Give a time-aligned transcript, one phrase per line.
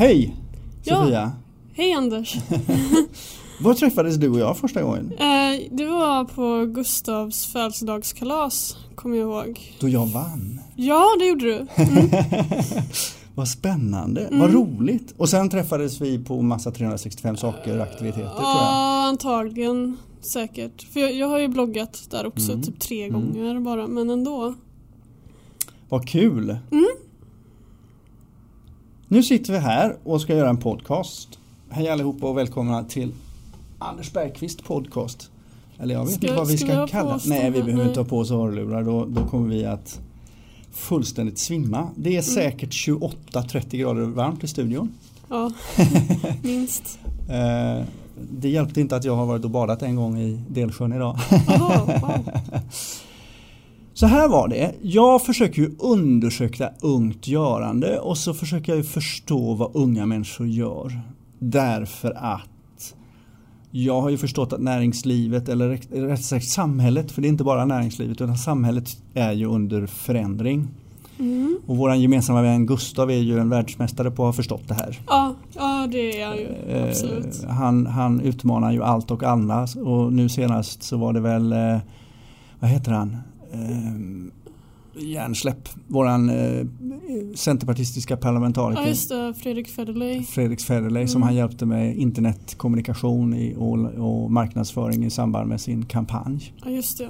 [0.00, 0.36] Hej
[0.84, 0.96] Ja.
[1.04, 1.32] Sofia!
[1.72, 2.36] Hej Anders!
[3.60, 5.12] Var träffades du och jag första gången?
[5.12, 9.76] Eh, det var på Gustavs födelsedagskalas, kommer jag ihåg.
[9.80, 10.60] Då jag vann.
[10.76, 11.66] Ja, det gjorde du.
[13.34, 14.40] Vad spännande, Mm.
[14.40, 15.14] vad roligt.
[15.16, 18.42] Och sen träffades vi på massa 365 saker, aktiviteter tror jag.
[18.56, 19.96] Ja, antagligen.
[20.20, 20.82] Säkert.
[20.92, 22.62] För jag, jag har ju bloggat där också, Mm.
[22.64, 23.20] typ tre Mm.
[23.34, 24.54] gånger bara, men ändå.
[25.88, 26.58] Vad kul!
[26.70, 26.86] Mm.
[29.12, 31.28] Nu sitter vi här och ska göra en podcast.
[31.70, 33.12] Hej allihopa och välkomna till
[33.78, 35.30] Anders Bergqvist podcast.
[35.78, 37.88] Eller jag vet Ska- inte vad vi ska ska, vi kalla oss Nej, vi behöver
[37.88, 38.82] inte ha på oss hörlurar.
[38.82, 40.00] Då, då kommer vi att
[40.72, 41.88] fullständigt svimma.
[41.96, 42.18] Det Mm.
[42.18, 44.92] är säkert 28-30 grader varmt i studion.
[45.28, 45.52] Ja,
[46.42, 46.98] minst.
[47.28, 47.84] Eh,
[48.32, 51.18] Det hjälpte inte att jag har varit och badat en gång i Delsjön idag.
[51.48, 52.30] Jaha, wow.
[54.00, 54.74] Så här var det.
[54.82, 60.46] Jag försöker ju undersöka ungt görande och så försöker jag ju förstå vad unga människor
[60.46, 61.00] gör.
[61.38, 62.94] Därför att
[63.70, 65.68] jag har ju förstått att näringslivet, eller
[66.08, 70.68] rätt- sagt samhället, för det är inte bara näringslivet utan samhället är ju under förändring.
[71.18, 71.58] Mm.
[71.66, 74.98] Och våran gemensamma vän Gustav är ju en världsmästare på att ha förstått det här.
[75.06, 76.48] Ja, ja, det är jag ju.
[76.88, 77.44] Absolut.
[77.44, 81.52] Eh, Han, han utmanar ju allt och alla och nu senast så var det väl,
[81.52, 81.78] eh,
[82.60, 83.16] vad heter han?
[83.52, 86.66] Eh, hjärnsläpp, våran eh,
[87.34, 88.82] centerpartistiska parlamentariker.
[88.82, 89.34] Ja, just det.
[89.34, 90.22] Fredrik Federley.
[90.22, 91.26] Fredrik Federley som Mm.
[91.26, 96.54] han hjälpte med internetkommunikation i, och, och marknadsföring i samband med sin kampanj.
[96.64, 97.08] Ja, just det.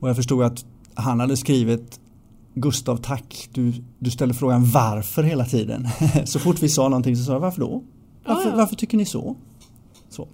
[0.00, 0.64] Och jag förstod att
[0.94, 2.00] han hade skrivit
[2.54, 5.88] Gustav tack, du, du ställer frågan varför hela tiden.
[6.24, 7.82] så fort vi sa någonting så sa jag varför då?
[8.26, 8.56] Varför, Ja, ja.
[8.56, 9.36] varför tycker ni så?
[10.08, 10.28] så?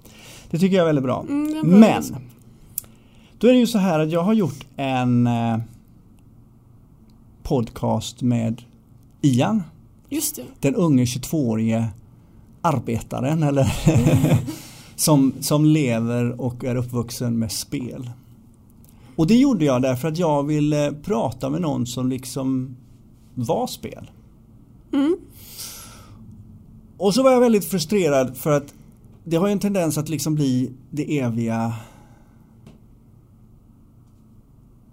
[0.51, 1.25] Det tycker jag är väldigt bra.
[1.29, 2.03] Mm, Men.
[3.39, 5.59] Då är det ju så här att jag har gjort en eh,
[7.43, 8.63] podcast med
[9.23, 9.63] Ian,
[10.09, 10.43] Just det.
[10.61, 11.89] den unge 22-årige
[12.61, 13.73] arbetaren eller
[14.97, 18.11] som, som lever och är uppvuxen med spel.
[19.17, 22.77] Och det gjorde jag därför att jag ville prata med någon som liksom
[23.35, 24.11] var spel.
[24.93, 25.17] Mm.
[26.97, 28.75] Och så var jag väldigt frustrerad för att
[29.25, 31.73] det har ju en tendens att liksom bli det eviga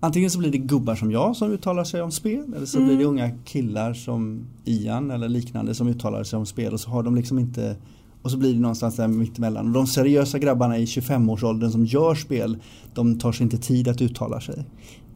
[0.03, 2.87] Antingen så blir det gubbar som jag som uttalar sig om spel eller så Mm.
[2.89, 6.89] blir det unga killar som Ian eller liknande som uttalar sig om spel och så
[6.89, 7.75] har de liksom inte
[8.21, 9.67] och så blir det någonstans där mittemellan.
[9.67, 12.57] Och de seriösa grabbarna i 25-årsåldern som gör spel
[12.93, 14.63] de tar sig inte tid att uttala sig.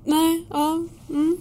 [0.06, 0.84] Nej, ja.
[1.10, 1.38] Mm.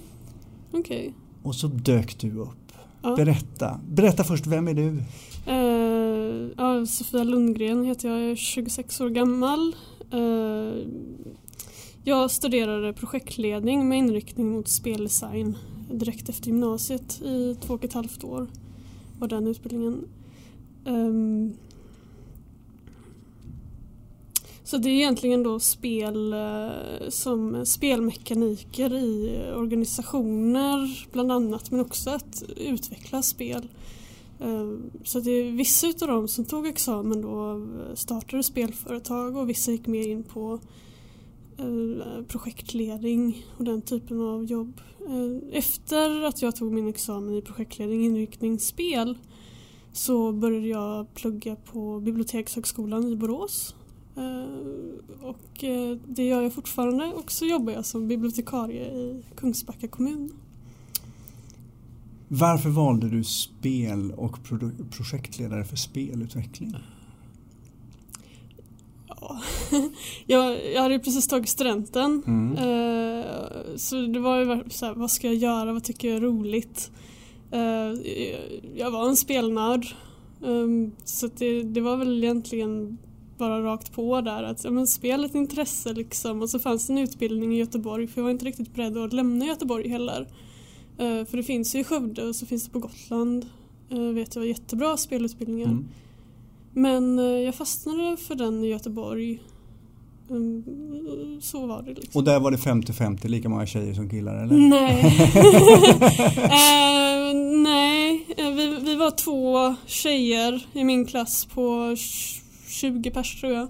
[0.72, 1.14] Okej.
[1.42, 2.72] Och så dök du upp.
[3.02, 3.16] Ja.
[3.16, 3.80] Berätta.
[3.88, 5.02] Berätta först, vem är du?
[5.46, 9.74] Eh, ja, Sofia Lundgren heter jag, jag är 26 år gammal.
[10.10, 10.86] Eh,
[12.04, 15.58] jag studerade projektledning med inriktning mot speldesign
[15.90, 18.46] direkt efter gymnasiet i två och ett halvt år.
[19.18, 20.08] Var den utbildningen.
[20.84, 21.56] Um,
[24.64, 32.10] så det är egentligen då spel eh, som spelmekaniker i organisationer bland annat men också
[32.10, 33.68] att utveckla spel.
[34.40, 39.70] Ehm, så det är vissa utav dem som tog examen då startade spelföretag och vissa
[39.70, 40.60] gick mer in på
[41.58, 44.80] Eh, projektledning och den typen av jobb.
[45.08, 49.18] Eh, efter att jag tog min examen i projektledning inriktning spel
[49.92, 53.74] så började jag plugga på Bibliotekshögskolan i Borås.
[54.16, 55.64] Eh, och
[56.06, 60.32] det gör jag fortfarande och så jobbar jag som bibliotekarie i Kungsbacka kommun.
[62.28, 64.38] Varför valde du spel och
[64.90, 66.74] projektledare för spelutveckling?
[69.28, 69.40] Ja.
[70.26, 72.22] jag, jag hade precis tagit studenten.
[72.26, 72.56] Mm.
[72.56, 73.24] Eh,
[73.76, 76.90] så det var ju så här, vad ska jag göra, vad tycker jag är roligt?
[77.50, 77.92] Eh,
[78.74, 79.86] jag var en spelnörd.
[80.40, 82.98] Um, så det, det var väl egentligen
[83.38, 86.42] bara rakt på där att ja, men spel ett intresse liksom.
[86.42, 89.12] Och så fanns det en utbildning i Göteborg för jag var inte riktigt beredd att
[89.12, 90.28] lämna Göteborg heller.
[90.98, 93.46] Eh, för det finns ju i Skövde och så finns det på Gotland.
[93.92, 95.68] Uh, vet jag jättebra spelutbildningar.
[95.68, 95.88] Mm.
[96.74, 99.42] Men eh, jag fastnade för den i Göteborg.
[100.30, 102.18] Mm, Så var det liksom.
[102.18, 104.56] Och där var det 50-50, lika många tjejer som killar eller?
[104.58, 105.30] Nej.
[106.44, 111.60] Eh, nej, Eh, vi, vi var två tjejer i min klass på
[111.94, 113.68] tj- 20 pers tror jag.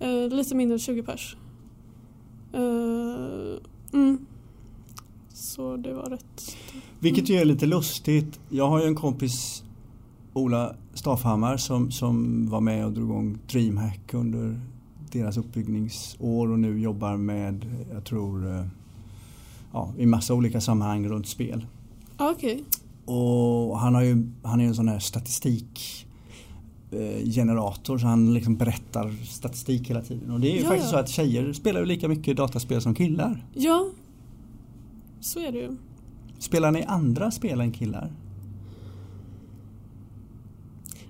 [0.00, 1.36] Eh, lite mindre än 20 pers.
[2.54, 3.58] Eh,
[3.92, 4.26] mm.
[5.34, 6.56] Så det var rätt.
[7.00, 8.40] Vilket ju är lite lustigt.
[8.48, 9.62] Jag har ju en kompis
[10.32, 14.60] Ola Staffhammar som, som var med och drog igång DreamHack under
[15.12, 18.66] deras uppbyggningsår och nu jobbar med, jag tror, eh,
[19.72, 21.66] ja, i massa olika sammanhang runt spel.
[22.16, 22.64] Ah, Okej.
[23.04, 26.06] Och han, har ju, han är ju en sån här statistik
[26.90, 30.30] eh, generator så han liksom berättar statistik hela tiden.
[30.30, 30.90] Och det är ju Ja, faktiskt ja.
[30.92, 33.44] så att tjejer spelar ju lika mycket dataspel som killar.
[33.54, 33.88] Ja,
[35.20, 35.76] så är det ju.
[36.38, 38.12] Spelar ni andra spel än killar?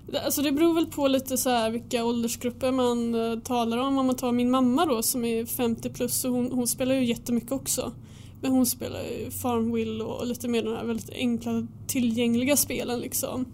[0.25, 3.97] Alltså det beror väl på lite så här vilka åldersgrupper man eh, talar om.
[3.97, 7.05] Om man tar min mamma då som är 50 plus och hon, hon spelar ju
[7.05, 7.91] jättemycket också.
[8.41, 13.45] Men hon spelar ju Farmville och lite mer de här väldigt enkla tillgängliga spelen liksom.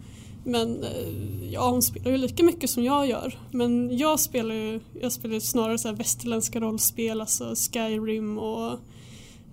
[0.45, 3.39] Men eh, ja, hon spelar ju lika mycket som jag gör.
[3.51, 8.71] Men jag spelar ju jag spelar ju snarare så här västerländska rollspel, alltså Skyrim och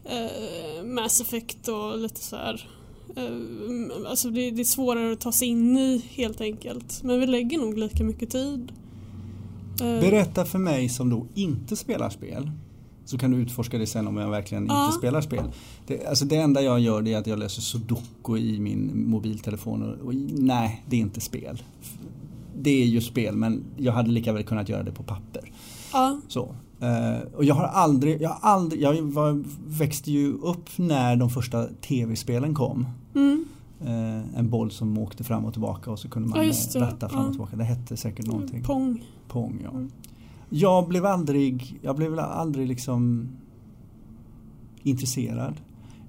[0.05, 2.69] eh, Mass Effect och lite så här.
[3.17, 7.01] Eh, alltså det, det är svårare att ta sig in i helt enkelt.
[7.05, 8.73] Men vi lägger nog lika mycket tid.
[9.81, 12.51] Eh, Berätta för mig som då inte spelar spel.
[13.05, 14.87] Så kan du utforska det sen om jag verkligen Ja.
[14.87, 15.45] inte spelar spel.
[15.87, 19.83] Det, alltså det enda jag gör det är att jag läser sudoku i min mobiltelefon.
[19.83, 21.63] Och, och nej, det är inte spel.
[22.59, 25.53] Det är ju spel men jag hade lika väl kunnat göra det på papper.
[25.93, 26.55] ja, Så.
[26.81, 31.31] Eh, och jag har aldrig, jag har aldrig, jag var, växte ju upp när de
[31.31, 32.87] första tv-spelen kom.
[33.15, 33.45] Mm,
[33.81, 37.09] Eh, en boll som åkte fram och tillbaka och så kunde man Ja, eh, ratta
[37.09, 37.57] fram och tillbaka.
[37.57, 38.63] Det hette säkert någonting.
[38.63, 39.05] Pong.
[39.29, 39.71] Pong ja.
[39.71, 39.91] Mm.
[40.49, 43.29] Jag blev aldrig, jag blev aldrig liksom
[44.83, 45.55] intresserad.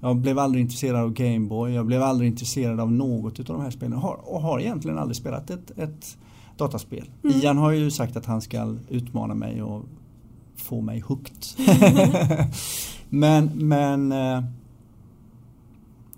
[0.00, 1.72] Jag blev aldrig intresserad av Gameboy.
[1.72, 3.98] Jag blev aldrig intresserad av något av de här spelen.
[3.98, 6.18] Har, och har egentligen aldrig spelat ett, ett
[6.56, 7.10] dataspel.
[7.24, 7.36] Mm.
[7.36, 9.84] Ian har ju sagt att han ska utmana mig och
[10.56, 11.44] få mig hooked.
[13.08, 14.44] men men eh,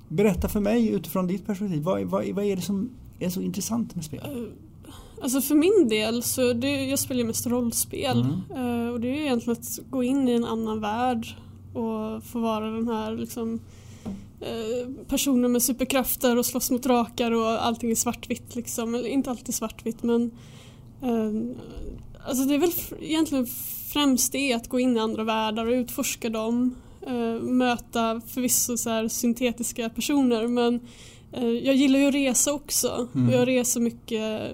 [0.08, 1.82] Berätta för mig utifrån ditt perspektiv.
[1.82, 4.20] Vad, vad, vad är det som är så intressant med spel?
[4.24, 4.52] Eh,
[5.22, 8.20] Alltså för min del så det, jag spelar ju mest rollspel.
[8.20, 8.86] Mm.
[8.86, 11.26] Eh, och det är ju egentligen att gå in i en annan värld
[11.74, 13.60] och få vara den här liksom
[14.40, 18.94] eh, personen med superkrafter och slåss mot drakar och allting är svartvitt liksom.
[18.94, 20.30] Eller inte alltid svartvitt men
[22.26, 23.46] Alltså det är väl egentligen
[23.92, 26.74] främst det att gå in i andra världar och utforska dem.
[27.06, 30.80] Eh, möta förvisso så här syntetiska personer men
[31.32, 33.08] eh, jag gillar ju att resa också.
[33.14, 33.28] Mm.
[33.28, 34.52] Och jag reser mycket,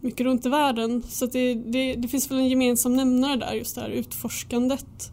[0.00, 1.02] mycket runt i världen.
[1.08, 5.10] Så det, det, det finns väl en gemensam nämnare där, just det här utforskandet.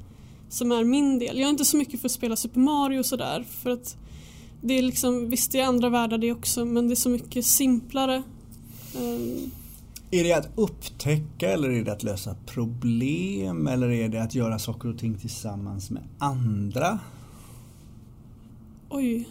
[0.49, 1.39] Som är min del.
[1.39, 3.45] Jag är inte så mycket för att spela Super Mario och sådär.
[3.49, 3.97] För att
[4.61, 7.45] det är liksom, visst det är andra världar det också men det är så mycket
[7.45, 8.23] simplare.
[8.95, 9.49] Eh,
[10.11, 14.59] Är det att upptäcka eller är det att lösa problem eller är det att göra
[14.59, 16.99] saker och ting tillsammans med andra?
[18.89, 19.29] Oj.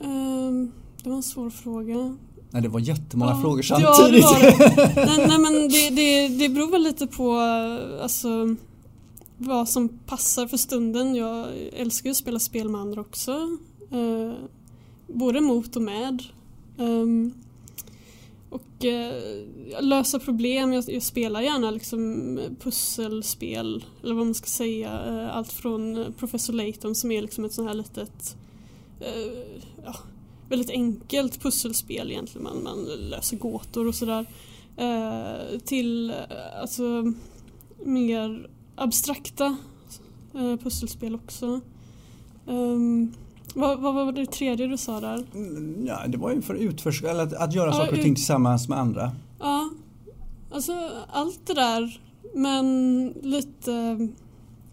[0.00, 0.72] Ehm,
[1.02, 2.16] det var en svår fråga.
[2.50, 4.94] Nej, det var jättemånga Ja, frågor ja, det samtidigt.
[4.94, 5.06] det.
[5.06, 7.38] nej, nej men det, det, det beror väl lite på
[8.02, 8.56] alltså,
[9.36, 11.14] vad som passar för stunden.
[11.14, 13.32] Jag älskar ju att spela spel med andra också.
[13.90, 14.32] Eh,
[15.06, 16.22] både mot och med.
[16.78, 17.32] Ehm,
[18.56, 19.22] och eh,
[19.80, 20.72] lösa problem.
[20.72, 23.84] Jag, jag spelar gärna liksom pusselspel.
[24.02, 25.00] Eller vad man ska säga.
[25.06, 28.36] Eh, allt från eh, Professor Layton som är liksom ett sånt här litet
[29.00, 29.94] eh, ja,
[30.48, 32.44] väldigt enkelt pusselspel egentligen.
[32.44, 34.26] Man, man löser gåtor och sådär.
[34.76, 37.12] Eh, till eh, alltså
[37.84, 39.56] mer abstrakta
[40.34, 41.60] eh, pusselspel också.
[42.46, 43.12] Ehm,
[43.56, 45.26] vad, vad var det tredje du sa där?
[45.34, 48.14] Mm, Ja, det var ju för utforska, eller att, att göra Ja, saker och ting
[48.14, 49.12] tillsammans med andra.
[49.40, 49.70] Ja,
[50.50, 52.00] alltså allt det där
[52.34, 54.08] men lite,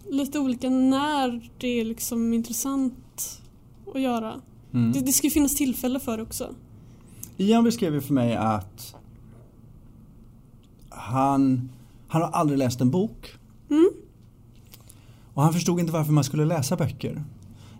[0.10, 3.42] lite olika när det är liksom intressant
[3.96, 4.34] att göra.
[4.74, 4.92] Mm.
[4.92, 6.56] Det, det ska ju finnas tillfälle för det också.
[7.38, 8.96] Ian beskrev ju för mig att
[10.90, 11.70] han,
[12.08, 13.34] han har aldrig läst en bok.
[13.70, 13.90] Mm.
[15.34, 17.24] Och han förstod inte varför man skulle läsa böcker.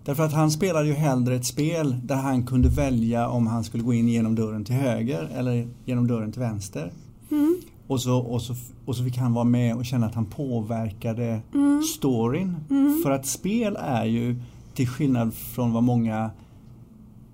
[0.06, 3.84] Därför att han spelade ju hellre ett spel där han kunde välja om han skulle
[3.84, 6.92] gå in genom dörren till höger eller genom dörren till vänster.
[7.32, 7.58] Mm.
[7.88, 8.56] Och så, och så,
[8.86, 11.84] och så fick han vara med och känna att han påverkade Mm.
[11.84, 12.56] storyn.
[12.70, 13.02] Mm.
[13.04, 14.36] För att spel är ju,
[14.74, 16.32] till skillnad från vad många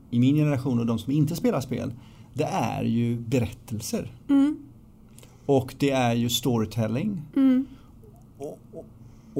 [0.09, 1.93] i min generation och de som inte spelar spel,
[2.33, 4.11] det är ju berättelser.
[4.29, 4.57] Mm.
[5.45, 7.21] Och det är ju storytelling.
[7.35, 7.65] Mm.
[8.37, 8.85] Och, och,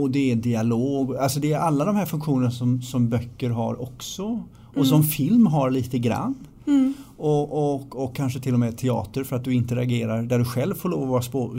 [0.02, 1.16] och det är dialog.
[1.16, 4.44] Alltså det är alla de här funktionerna som, som böcker har också.
[4.76, 6.36] Och som film har lite grann.
[6.68, 6.94] Mm.
[7.18, 10.76] Och, och, och kanske till och med teater för att du interagerar där du själv
[10.76, 11.56] får lov att vara spå,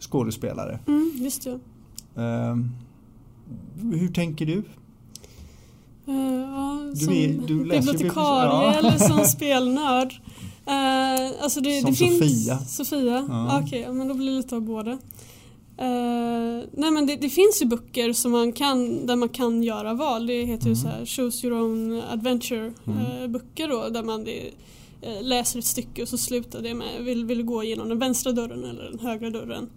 [0.00, 0.78] skådespelare.
[0.88, 1.12] Mm.
[1.16, 1.58] Just det.
[2.22, 2.70] Ehm,
[3.92, 4.62] hur tänker du?
[6.06, 8.12] Eh, ja, Du som är- du bibliotekarie
[8.52, 8.74] ja.
[8.74, 10.12] eller som spelnörd.
[10.68, 12.58] Uh, alltså det, Som det finns, Sofia.
[12.58, 13.26] Sofia?
[13.28, 13.60] Ja.
[13.64, 14.98] Okej, ja, men då blir det lite av båda.
[15.82, 19.94] Eh, nej men det, det, finns ju böcker som man kan, där man kan göra
[19.94, 20.26] val.
[20.26, 20.68] Det heter Mm.
[20.68, 22.98] ju så här Choose your own adventure Mm.
[23.22, 24.50] eh, böcker då där man det,
[25.02, 28.32] eh, läser ett stycke och så slutar det med vill, vill gå igenom den vänstra
[28.32, 29.70] dörren eller den högra dörren.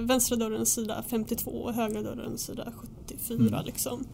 [0.00, 2.72] Vänstra dörren sida 52 och högra dörren sida
[3.06, 3.66] 74 Mm.
[3.66, 4.04] liksom.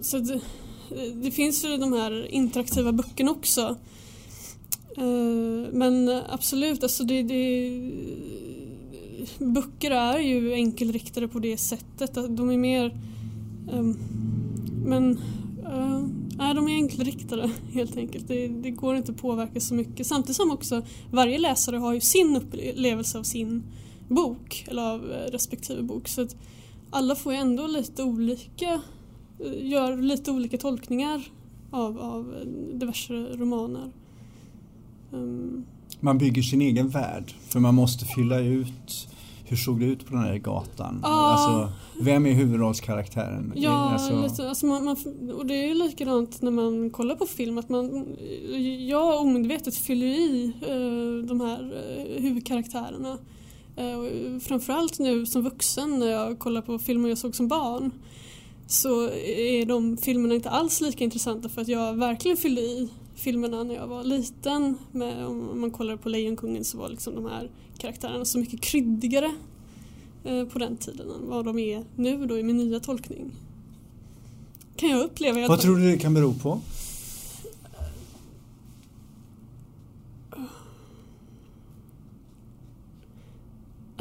[0.00, 0.40] Så det,
[1.14, 3.76] det finns ju de här interaktiva böckerna också.
[5.72, 7.90] Men absolut, alltså det, det
[9.38, 12.16] böcker är ju enkelriktade på det sättet.
[12.16, 13.00] att De är mer...
[13.72, 13.98] Um,
[14.84, 15.18] men...
[15.64, 16.06] Eh, uh,
[16.38, 18.28] nej, de är enkelriktade helt enkelt.
[18.28, 20.06] Det, det går inte att påverka så mycket.
[20.06, 23.62] Samtidigt som också varje läsare har ju sin upplevelse av sin
[24.08, 26.08] bok eller av eh, respektive bok.
[26.08, 26.36] Så att
[26.90, 28.80] alla får ju ändå lite olika,
[29.38, 31.22] eh, gör lite olika tolkningar
[31.70, 32.34] av, av
[32.74, 33.92] diverse romaner.
[35.10, 35.66] Um,
[36.00, 39.08] man bygger sin egen värld för man måste fylla ut
[39.50, 41.00] hur såg det ut på den här gatan?
[41.02, 41.08] Ja.
[41.08, 43.52] Alltså, vem är huvudrollskaraktären?
[43.56, 44.96] Ja, alltså, lite, alltså man, man,
[45.34, 48.06] och det är ju likadant när man kollar på film att man,
[48.88, 53.18] jag omedvetet fyller i eh, de här eh, huvudkaraktärerna.
[53.76, 57.90] Eh, framförallt nu som vuxen när jag kollar på filmer jag såg som barn
[58.66, 62.88] så är de filmerna inte alls lika intressanta för att jag verkligen fyllde i
[63.20, 64.78] filmerna när jag var liten.
[64.92, 69.34] Med, om man kollar på Lejonkungen så var liksom de här karaktärerna så mycket kryddigare
[70.24, 73.30] eh, på den tiden än vad de är nu då i min nya tolkning.
[74.76, 76.60] Kan jag uppleva vad tror du det kan bero på?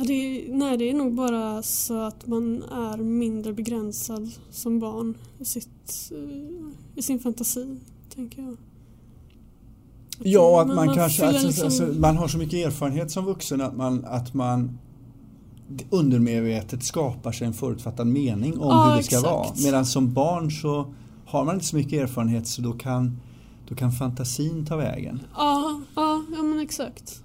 [0.08, 5.18] Det är, nej, det är nog bara så att man är mindre begränsad som barn
[5.40, 7.78] i, sitt, eh, i sin fantasi,
[8.10, 8.58] tänker jag.
[10.24, 13.62] Ja, att man, Man- kanske alltså, liksom- alltså, man har så mycket erfarenhet som vuxen
[13.62, 14.78] att man, att man
[15.90, 19.32] undermedvetet skapar sig en förutfattad mening om Ja, hur det ska exakt.
[19.34, 19.48] vara.
[19.64, 20.94] Medan som barn så
[21.26, 23.20] har man inte så mycket erfarenhet så då kan,
[23.68, 25.20] då kan fantasin ta vägen.
[25.38, 27.24] Ja, ja, ja men exakt.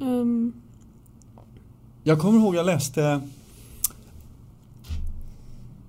[0.00, 0.52] Ehm,
[2.04, 3.20] Jag kommer ihåg jag läste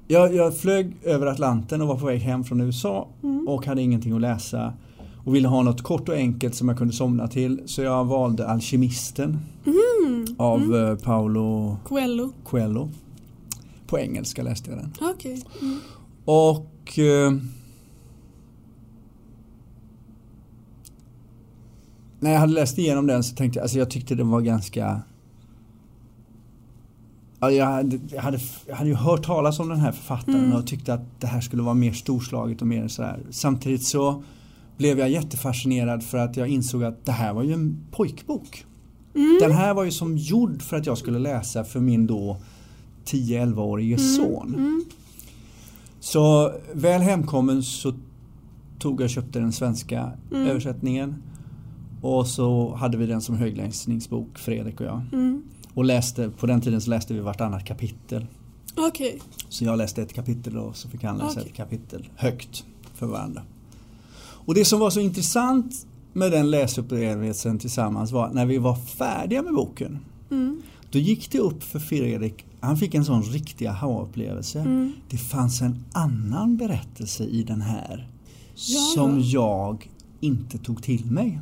[0.08, 3.82] jag, jag flög över Atlanten och var på väg hem från USA mm, och hade
[3.82, 4.74] ingenting att läsa
[5.24, 8.48] och ville ha något kort och enkelt som jag kunde somna till så jag valde
[8.48, 10.92] Alkemisten mm, av mm.
[10.92, 12.30] eh, Paolo Coelho.
[12.44, 12.90] Coelho.
[13.88, 14.94] På engelska läste jag den.
[15.02, 15.44] Okej.
[15.62, 15.80] Mm.
[16.26, 17.34] Och eh,
[22.20, 25.02] när jag hade läst igenom den så tänkte jag, alltså jag tyckte den var ganska
[27.40, 30.58] Ja, jag, hade, jag, hade, jag hade ju hört talas om den här författaren Mm.
[30.58, 33.20] och tyckte att det här skulle vara mer storslaget och mer sådär.
[33.30, 34.24] Samtidigt så
[34.80, 38.66] blev jag jättefascinerad för att jag insåg att det här var ju en pojkbok.
[39.16, 39.38] Mm.
[39.42, 42.38] Den här var ju som gjord för att jag skulle läsa för min då
[43.06, 44.56] 10-11-årige son.
[44.58, 44.86] Mm.
[46.00, 47.94] Så väl hemkommen så
[48.80, 50.48] tog jag och köpte den svenska Mm.
[50.48, 51.24] översättningen.
[52.02, 55.02] Och så hade vi den som högläsningsbok, Fredrik och jag.
[55.14, 55.44] Mm.
[55.74, 58.26] Och läste, på den tiden så läste vi vartannat kapitel.
[58.78, 59.22] Okej.
[59.50, 61.44] Så jag läste ett kapitel och så fick han läsa Okej.
[61.50, 63.42] ett kapitel högt för varandra.
[64.50, 69.42] Och det som var så intressant med den läsupplevelsen tillsammans var när vi var färdiga
[69.42, 70.00] med boken
[70.32, 70.62] Mm.
[70.92, 74.60] då gick det upp för Fredrik, han fick en sån riktig aha-upplevelse.
[74.60, 74.92] Mm.
[75.10, 78.08] Det fanns en annan berättelse i den här
[78.56, 79.26] Ja, som ja.
[79.26, 79.90] jag
[80.20, 81.40] inte tog till mig.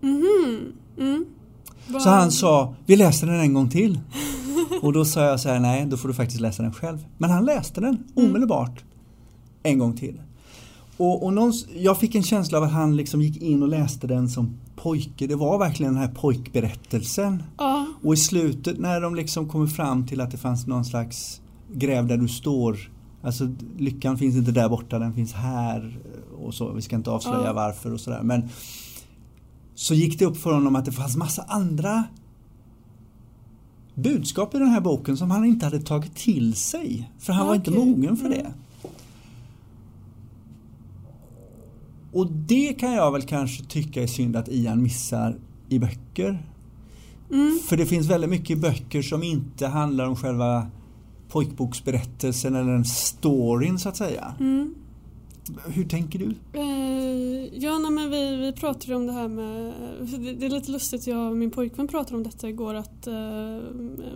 [0.00, 0.72] Mhm.
[0.98, 1.24] Mm.
[2.02, 4.00] Så han sa, vi läser den en gång till.
[4.82, 6.98] Och då sa jag så här, nej då får du faktiskt läsa den själv.
[7.18, 8.30] Men han läste den Mm.
[8.30, 8.84] omedelbart
[9.62, 10.20] en gång till.
[11.00, 14.06] Och, och någons, jag fick en känsla av att han liksom gick in och läste
[14.06, 15.26] den som pojke.
[15.26, 17.42] Det var verkligen den här pojkberättelsen.
[17.58, 17.86] Ja.
[18.02, 21.40] Och i slutet när de liksom kommer fram till att det fanns någon slags
[21.72, 22.78] gräv där du står.
[23.22, 25.98] Alltså lyckan finns inte där borta, den finns här.
[26.42, 26.72] Och så.
[26.72, 27.52] Vi ska inte avslöja Ja.
[27.52, 28.22] varför och sådär.
[28.22, 28.48] Men
[29.74, 32.04] så gick det upp för honom att det fanns massa andra
[33.94, 37.10] budskap i den här boken som han inte hade tagit till sig.
[37.18, 38.38] För han var inte mogen för Mm.
[38.38, 38.52] det.
[42.12, 45.38] Och det kan jag väl kanske tycka är synd att Ian missar
[45.68, 46.46] i böcker.
[47.30, 47.58] Mm.
[47.68, 50.66] För det finns väldigt mycket böcker som inte handlar om själva
[51.28, 54.34] pojkboksberättelsen eller den storyn så att säga.
[54.40, 54.74] Mm.
[55.66, 56.34] Hur tänker du?
[56.52, 59.72] Eh, ja, nej, men vi, vi pratade om det här med...
[60.00, 63.58] Det, det är lite lustigt, jag och min pojkvän pratade om detta igår att eh,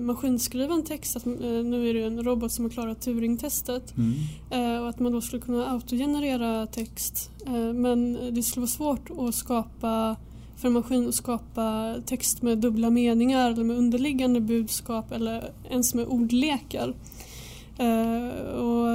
[0.01, 4.15] maskinskriva en text, att, eh, nu är det en robot som har klarat Turing-testet Mm.
[4.51, 7.31] eh, och att man då skulle kunna autogenerera text.
[7.47, 10.17] Eh, men det skulle vara svårt att skapa
[10.57, 15.95] för en maskin att skapa text med dubbla meningar eller med underliggande budskap eller ens
[15.95, 16.95] med ordlekar.
[17.79, 18.89] Eh, och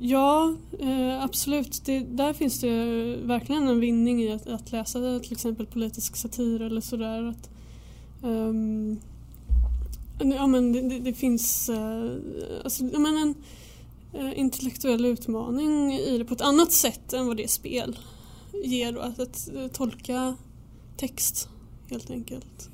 [0.00, 1.84] ja, eh, absolut.
[1.84, 6.62] Det, där finns det verkligen en vinning i att, att läsa till exempel politisk satir
[6.62, 7.22] eller sådär.
[7.22, 7.50] Att,
[8.22, 9.00] um,
[10.18, 12.10] ja, men det, det, det finns eh,
[12.64, 13.34] alltså, ja, men en
[14.12, 17.98] eh, intellektuell utmaning i det på ett annat sätt än vad det spel
[18.64, 18.92] ger.
[18.92, 20.36] Då, att, att, att tolka
[20.96, 21.48] text
[21.90, 22.70] helt enkelt.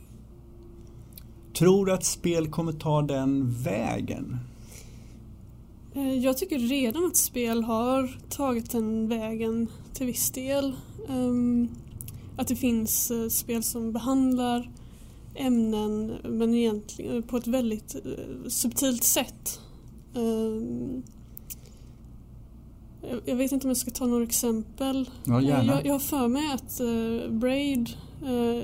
[1.59, 4.39] Tror du att spel kommer ta den vägen?
[5.95, 10.77] Eh, jag tycker redan att spel har tagit den vägen till viss del.
[11.09, 11.69] Um,
[12.37, 14.71] att det finns uh, spel som behandlar
[15.35, 17.97] ämnen men egentligen på ett väldigt
[18.49, 19.61] subtilt sätt.
[20.15, 21.03] Um,
[23.25, 25.11] jag vet inte om jag ska ta några exempel.
[25.25, 25.73] Ja, gärna.
[25.73, 26.81] Jag, jag har för mig att
[27.33, 27.91] Braid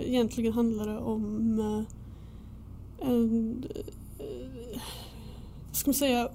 [0.06, 1.56] egentligen handlade om
[5.70, 6.28] vad ska man säga,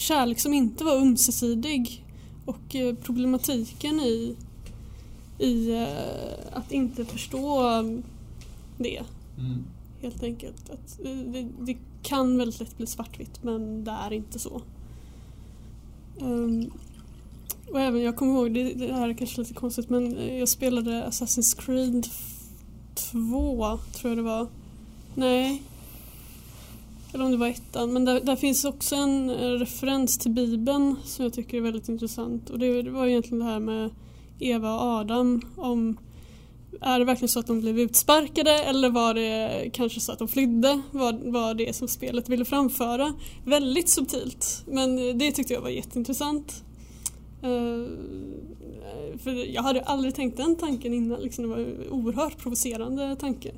[0.00, 2.04] kärlek som inte var ömsesidig
[2.44, 4.36] och problematiken i,
[5.38, 5.86] i
[6.52, 7.62] att inte förstå
[8.78, 9.02] det.
[9.38, 9.64] Mm.
[10.02, 10.70] Helt enkelt.
[10.70, 14.62] Att det, det kan väldigt lätt bli svartvitt men det är inte så.
[16.18, 16.70] Um,
[17.70, 21.06] och även, jag kommer ihåg, det, det här är kanske lite konstigt men jag spelade
[21.06, 22.06] Assassin's Creed
[22.94, 24.46] 2 tror jag det var.
[25.14, 25.62] Nej.
[27.12, 27.92] Eller om det var ettan.
[27.92, 31.88] Men där, där finns också en eh, referens till Bibeln som jag tycker är väldigt
[31.88, 32.50] intressant.
[32.50, 33.90] Och det, det var egentligen det här med
[34.38, 35.42] Eva och Adam.
[35.56, 35.96] Om
[36.80, 40.28] är det verkligen så att de blev utsparkade eller var det kanske så att de
[40.28, 40.82] flydde?
[40.90, 43.14] Var, var det som spelet ville framföra?
[43.44, 46.64] Väldigt subtilt men det tyckte jag var jätteintressant.
[47.44, 47.86] Uh,
[49.18, 53.52] för jag hade aldrig tänkt den tanken innan, liksom, det var en oerhört provocerande tanke.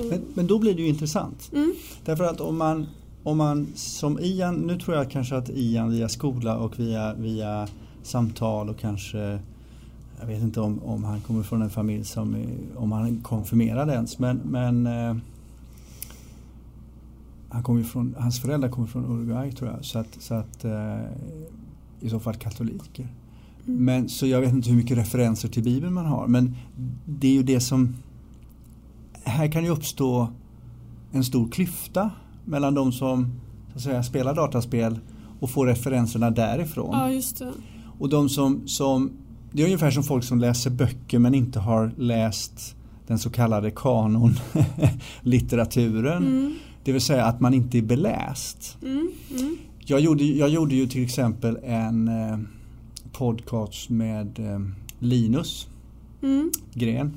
[0.00, 0.06] Uh.
[0.10, 1.50] Men, men, då blir det ju intressant.
[1.52, 1.74] Mm.
[2.04, 2.86] Därför att om man,
[3.22, 7.68] om man som Ian, nu tror jag kanske att Ian via skola och via, via
[8.02, 9.38] samtal och kanske
[10.20, 12.36] jag vet inte om, om han kommer från en familj som,
[12.76, 15.16] om han är konfirmerad ens men, men eh,
[17.48, 21.00] han kommer från, hans föräldrar kommer från Uruguay tror jag så att, så att eh,
[22.00, 23.08] i så fall katoliker.
[23.66, 23.84] Mm.
[23.84, 26.56] Men, så jag vet inte hur mycket referenser till Bibeln man har men
[27.06, 27.96] det är ju det som
[29.26, 30.28] här kan ju uppstå
[31.12, 32.10] en stor klyfta
[32.44, 33.32] mellan de som
[33.72, 34.98] så att säga, spelar dataspel
[35.40, 36.90] och får referenserna därifrån.
[36.92, 37.52] Ja, just det.
[37.98, 39.12] Och de som, som
[39.52, 43.70] det är ungefär som folk som läser böcker men inte har läst den så kallade
[43.70, 46.26] kanonlitteraturen.
[46.36, 46.54] Mm.
[46.84, 48.78] Det vill säga att man inte är beläst.
[48.82, 49.10] Mm.
[49.30, 49.56] Mm.
[49.78, 52.38] Jag, gjorde, jag gjorde ju till exempel en eh,
[53.12, 54.60] podcast med eh,
[54.98, 55.68] Linus
[56.22, 56.50] mm.
[56.74, 57.12] Gren.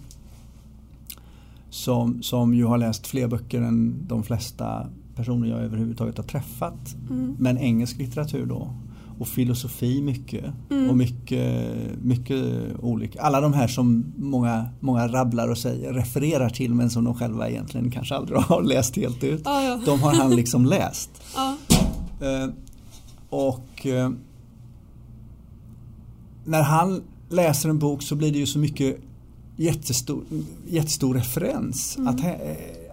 [1.69, 6.95] Som, som ju har läst fler böcker än de flesta personer jag överhuvudtaget har träffat.
[7.09, 7.35] Mm.
[7.39, 8.73] Men engelsk litteratur då
[9.19, 10.45] och filosofi mycket.
[10.69, 10.89] Mm.
[10.89, 12.45] Och mycket, mycket
[12.79, 13.21] olika.
[13.21, 17.49] Alla de här som många, många rabblar och säger, refererar till men som de själva
[17.49, 19.41] egentligen kanske aldrig har läst helt ut.
[19.47, 19.81] Ah, ja.
[19.85, 21.09] De har han liksom läst.
[21.35, 21.55] Ah.
[22.25, 22.49] Uh,
[23.29, 24.09] och uh,
[26.45, 28.97] när han läser en bok så blir det ju så mycket
[29.59, 30.23] jättestor,
[30.67, 31.97] jättestor referens.
[31.97, 32.07] Mm.
[32.07, 32.23] Att,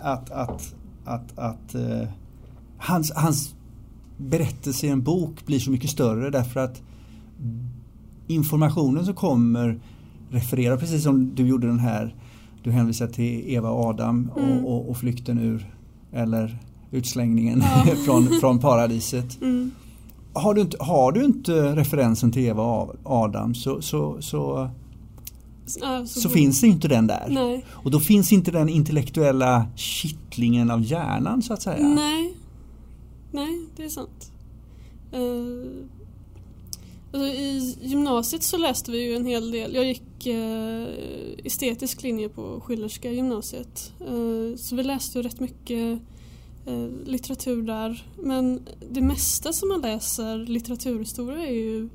[0.02, 0.74] att, att,
[1.04, 2.08] att, att uh,
[2.78, 3.54] hans, hans
[4.16, 6.82] berättelse i en bok blir så mycket större därför att
[8.26, 9.80] informationen som kommer
[10.30, 12.14] refererar precis som du gjorde den här
[12.62, 14.64] du hänvisar till Eva och Adam mm.
[14.64, 15.74] och, och, och, flykten ur
[16.12, 16.58] eller
[16.90, 17.94] utslängningen ja.
[18.04, 19.38] från, från paradiset.
[19.42, 19.70] Mm.
[20.42, 24.70] Har, du inte, har du inte referensen till Eva och Adam så, så, så,
[25.80, 27.26] ja, så, så finns det inte den där.
[27.28, 27.64] Nej.
[27.70, 31.88] Och då finns inte den intellektuella kittlingen av hjärnan så att säga.
[31.88, 32.34] Nej,
[33.36, 34.32] Nej, det är sant.
[35.14, 35.84] Uh,
[37.12, 39.74] alltså I gymnasiet så läste vi ju en hel del.
[39.74, 40.86] Jag gick uh,
[41.44, 43.92] estetisk linje på Schillerska gymnasiet.
[44.10, 46.00] Uh, så vi läste ju rätt mycket
[47.04, 48.06] litteratur där.
[48.22, 51.88] Men det mesta som man läser litteraturhistoria är ju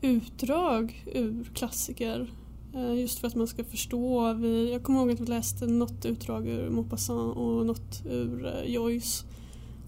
[0.00, 2.32] utdrag ur klassiker.
[2.74, 4.32] Eh, just för att man ska förstå.
[4.32, 8.72] Vi, jag kommer ihåg att vi läste något utdrag ur Maupassant och något ur eh,
[8.72, 9.24] Joyce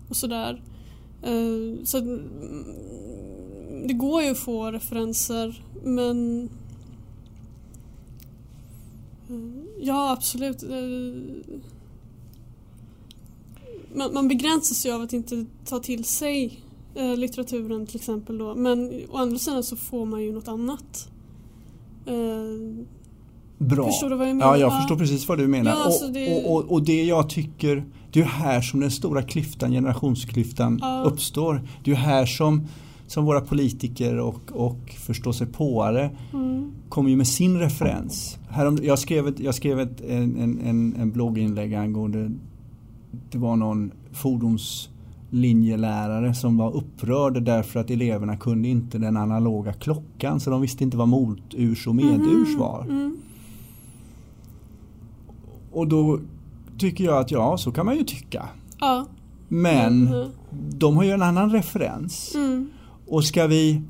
[0.09, 0.63] och sådär.
[1.23, 2.29] Eh, så mm,
[3.87, 6.51] det går ju att få referenser men
[9.81, 10.65] Ja absolut.
[13.95, 16.61] Man, man begränsas ju av att inte ta till sig
[17.17, 21.14] litteraturen till exempel då men å andra sidan så får man ju något annat.
[23.59, 23.87] Bra.
[23.87, 24.53] Förstår du vad jag menar?
[24.55, 24.77] Ja, jag Ja.
[24.77, 25.71] förstår precis vad du menar.
[25.71, 28.91] Ja, alltså och, det- och, och, och det jag tycker, det är här som den
[28.91, 31.03] stora klyftan, generationsklyftan Ja.
[31.07, 31.63] uppstår.
[31.85, 32.67] Det är här som,
[33.07, 36.73] som våra politiker och, och förståsigpåare Mm.
[36.89, 38.39] kommer ju med sin referens.
[38.49, 42.31] Härom, jag skrev, ett, jag skrev ett, en, en, en, blogginlägg angående
[43.31, 43.91] det var någon
[45.35, 50.85] fordonslinjelärare som var upprörd därför att eleverna kunde inte den analoga klockan så de visste
[50.85, 52.83] inte vad moturs och medurs var.
[52.83, 53.17] Mm.
[55.73, 56.21] Och då
[56.79, 58.49] tycker jag att ja, så kan man ju tycka.
[58.81, 59.07] Ja.
[59.49, 60.29] Men Mm.
[60.79, 62.35] de har ju en annan referens.
[62.35, 62.71] Mm.
[63.09, 63.83] Och ska vi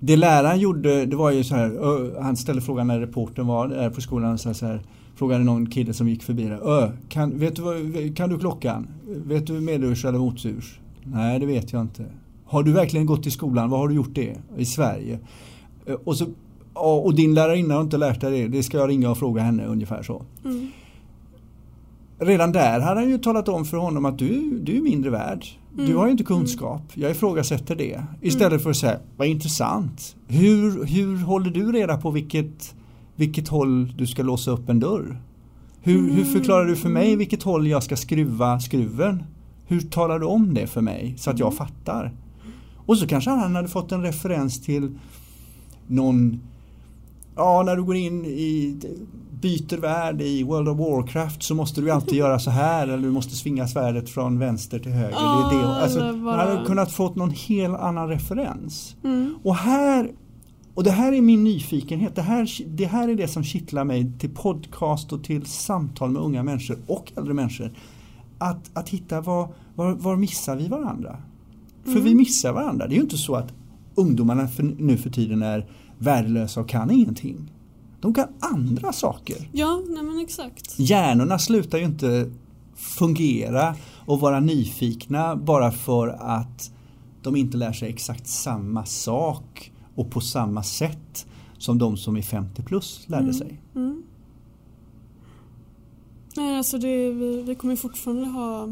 [0.00, 3.90] Det läraren gjorde, det var ju så här, han ställde frågan när reporten var där
[3.90, 4.80] på skolan så här, så här,
[5.16, 8.86] Frågade någon kille som gick förbi där, ö, kan, vet du, vad- kan du klockan?
[9.06, 10.78] Vet du medurs eller moturs?
[11.04, 12.04] Nej det vet jag inte.
[12.44, 13.70] Har du verkligen gått i skolan?
[13.70, 14.36] Var har du gjort det?
[14.56, 15.18] I Sverige?
[16.04, 16.26] Och, så,
[16.74, 19.66] och din lärarinna har inte lärt dig det, det ska jag ringa och fråga henne
[19.66, 20.22] ungefär så.
[20.44, 20.68] Mm.
[22.18, 25.44] Redan där hade han ju talat om för honom att du, du är mindre värd.
[25.76, 25.96] Du Mm.
[25.96, 26.82] har ju inte kunskap.
[26.94, 28.02] Jag ifrågasätter det.
[28.22, 30.16] Istället för att säga, vad intressant.
[30.28, 32.74] Hur, hur håller du reda på vilket,
[33.16, 35.20] vilket håll du ska låsa upp en dörr?
[35.82, 36.24] Hur, hur Mm.
[36.24, 39.22] förklarar du för mig vilket håll jag ska skruva skruven?
[39.66, 41.56] Hur talar du om det för mig så att jag Mm.
[41.56, 42.12] fattar?
[42.86, 44.98] Och så kanske han hade fått en referens till
[45.86, 46.40] någon
[47.36, 48.76] Ja, när du går in i
[49.40, 53.10] byter värld i World of Warcraft så måste du alltid göra så här eller du
[53.10, 55.10] måste svinga svärdet från vänster till höger.
[55.16, 55.82] Ja, det är det.
[55.82, 58.96] Alltså, bara- hade kunnat fått någon helt annan referens.
[59.04, 59.34] Mm.
[59.44, 60.10] Och här
[60.76, 62.14] och det här är min nyfikenhet.
[62.14, 66.22] Det här, det här är det som kittlar mig till podcast och till samtal med
[66.22, 67.72] unga människor och äldre människor.
[68.38, 71.16] Att, att hitta var, var, var missar vi varandra?
[71.84, 72.04] För Mm.
[72.04, 72.86] vi missar varandra.
[72.86, 73.52] Det är ju inte så att
[73.94, 75.66] ungdomarna för, nu för tiden är
[75.98, 77.52] värdelösa och kan ingenting.
[78.00, 79.48] De kan andra saker.
[79.52, 80.78] Ja, nej men exakt.
[80.78, 82.30] Hjärnorna slutar ju inte
[82.74, 83.74] fungera
[84.06, 86.70] och vara nyfikna bara för att
[87.22, 91.26] de inte lär sig exakt samma sak och på samma sätt
[91.58, 93.34] som de som är 50 plus lärde Mm.
[93.34, 93.60] sig.
[93.74, 94.02] Mm.
[96.36, 98.64] Nej, alltså det, vi, vi kommer fortfarande ha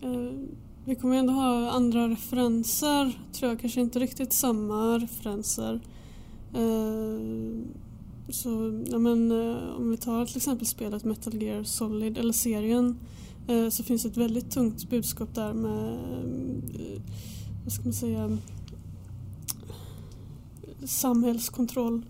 [0.00, 0.32] eh,
[0.84, 5.80] Vi kommer ändå ha andra referenser tror jag, kanske inte riktigt samma referenser.
[6.54, 7.62] Eh,
[8.28, 12.96] så, ja, men, eh, om vi tar till exempel spelet Metal Gear Solid eller serien
[13.48, 15.92] eh, så finns ett väldigt tungt budskap där med
[16.74, 17.02] eh,
[17.64, 18.38] vad ska man säga
[20.86, 22.02] samhällskontroll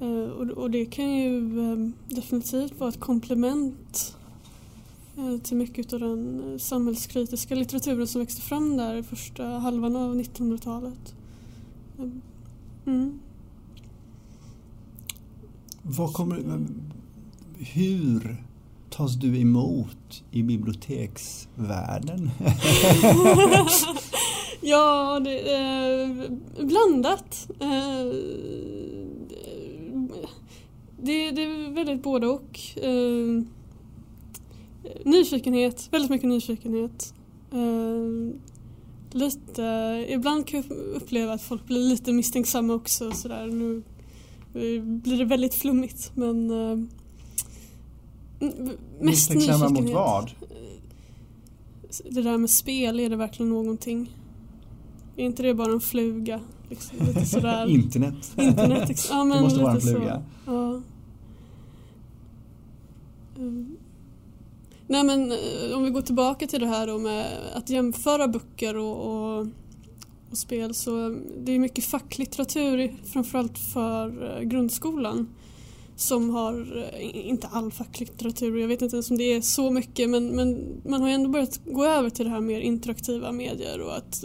[0.00, 1.78] Eh, och, det kan ju eh,
[2.16, 4.16] definitivt vara ett komplement
[5.16, 10.16] eh, till mycket av den samhällskritiska litteraturen som växte fram där i första halvan av
[10.16, 11.14] 1900-talet.
[11.98, 12.08] Eh,
[12.86, 13.20] Mm.
[15.82, 16.66] Vad kommer,
[17.58, 18.44] hur
[18.90, 22.30] tas du emot i biblioteksvärlden?
[24.64, 26.28] ja, det är
[26.64, 27.48] blandat.
[27.60, 28.14] Eh,
[31.02, 32.60] det, det är väldigt både och.
[32.76, 33.42] Eh,
[35.04, 37.14] nyfikenhet, väldigt mycket nyfikenhet.
[37.52, 38.34] Eh,
[39.12, 43.08] lite, ibland kan jag uppleva att folk blir lite misstänksamma också.
[43.08, 43.46] och Sådär.
[43.46, 43.82] Nu
[44.54, 46.76] eh, blir det väldigt flummigt men eh,
[49.00, 50.30] mest Misstänksamma mot vad?
[52.10, 54.10] Det där med spel, är det verkligen någonting?
[55.16, 56.40] Är inte det bara en fluga?
[56.70, 57.66] Liksom, lite sådär.
[57.66, 58.32] Internet.
[58.38, 59.88] Internet, ja, men det måste vara en så.
[59.88, 60.22] fluga.
[60.46, 60.80] Ja.
[63.38, 63.76] Mm.
[64.86, 68.76] Nej men eh, om vi går tillbaka till det här då med att jämföra böcker
[68.76, 69.46] och, och,
[70.30, 75.28] och spel så det är mycket facklitteratur framförallt för eh, grundskolan
[75.96, 80.10] som har, eh, inte all facklitteratur jag vet inte ens om det är så mycket
[80.10, 83.80] men, men man har ju ändå börjat gå över till det här mer interaktiva medier
[83.80, 84.24] och att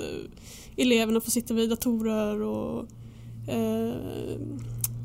[0.81, 2.87] eleverna får sitta vid datorer och
[3.47, 3.95] eh,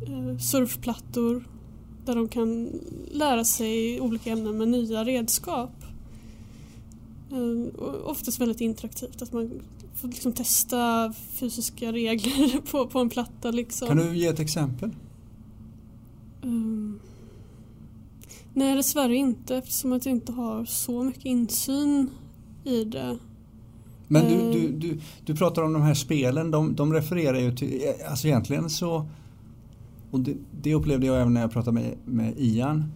[0.07, 1.45] eh, surfplattor
[2.05, 2.81] där de kan
[3.13, 5.85] lära sig olika ämnen med nya redskap.
[7.31, 9.61] Eh, oftast väldigt interaktivt, att man
[9.95, 13.51] får liksom testa fysiska regler på, på en platta.
[13.51, 13.89] Liksom.
[13.89, 14.91] Kan du ge ett exempel?
[16.43, 17.01] Um,
[18.55, 22.11] nej, dessvärre inte eftersom att jag inte har så mycket insyn
[22.65, 23.19] i det.
[24.09, 24.51] Men du, Eh.
[24.53, 28.71] du, du, du pratar om de här spelen, de, de refererar ju till, alltså egentligen
[28.71, 29.07] så,
[30.11, 32.93] och det, det upplevde jag även när jag pratade med, med Ian,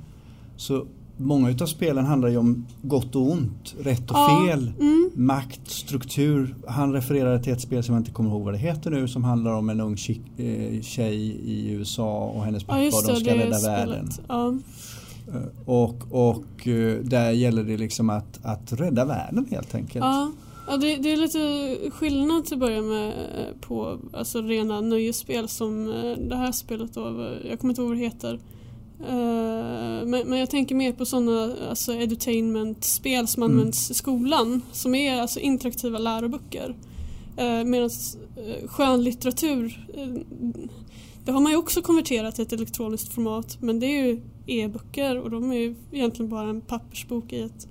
[0.56, 4.72] så många utav spelen handlar ju om gott och ont, rätt och Ja, fel.
[4.80, 6.54] Mm, maktstruktur.
[6.68, 9.24] Han refererade till ett spel som jag inte kommer ihåg vad det heter nu som
[9.24, 13.20] handlar om en ung tjej, eh, tjej i USA och hennes pappa Ja, och de
[13.20, 14.08] ska rädda världen.
[14.28, 14.54] Ja.
[15.28, 20.04] Eh, Och, och eh, där gäller det liksom att, att rädda världen helt enkelt.
[20.04, 20.30] Ja,
[20.68, 25.48] ja det, det är lite skillnad till att börja med eh, på alltså rena nöjesspel
[25.48, 27.30] som eh, det här spelet då.
[27.48, 28.34] Jag kommer inte ihåg vad det heter.
[29.08, 33.56] Eh, Men, men jag tänker mer på sådana alltså edutainment-spel som Mm.
[33.58, 36.76] används i skolan som är alltså interaktiva läroböcker.
[37.64, 37.90] Medan
[38.66, 39.86] skönlitteratur
[41.24, 45.18] det har man ju också konverterat till ett elektroniskt format men det är ju e-böcker
[45.18, 47.68] och de är ju egentligen bara en pappersbok i ett,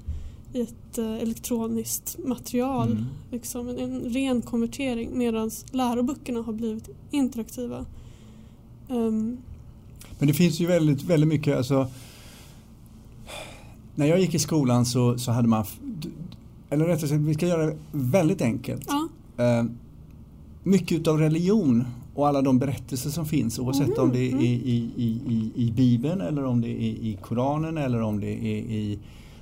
[0.62, 2.92] ett eh, elektroniskt material.
[2.92, 3.06] Mm.
[3.32, 7.86] Liksom en, en ren konvertering medan läroböckerna har blivit interaktiva.
[8.90, 9.38] Ehm,
[10.20, 11.88] Men det finns ju väldigt, väldigt mycket, alltså
[13.96, 15.66] när jag gick i skolan så, så hade man,
[16.70, 18.86] eller rättare sagt, vi ska göra det väldigt enkelt.
[18.88, 19.66] ja, Eh,
[20.64, 24.92] mycket utav religion och alla de berättelser som finns oavsett om det är i, i,
[24.96, 29.00] i, i, i Bibeln eller om det är i Koranen eller om det är i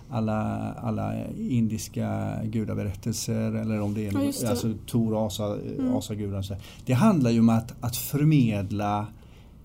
[0.09, 4.49] alla, alla indiska gudaberättelser eller om det är Ja, det.
[4.49, 5.45] alltså, Tor, Asa,
[5.79, 5.93] Mm.
[5.95, 6.55] Och så.
[6.85, 9.07] Det handlar ju om att, att förmedla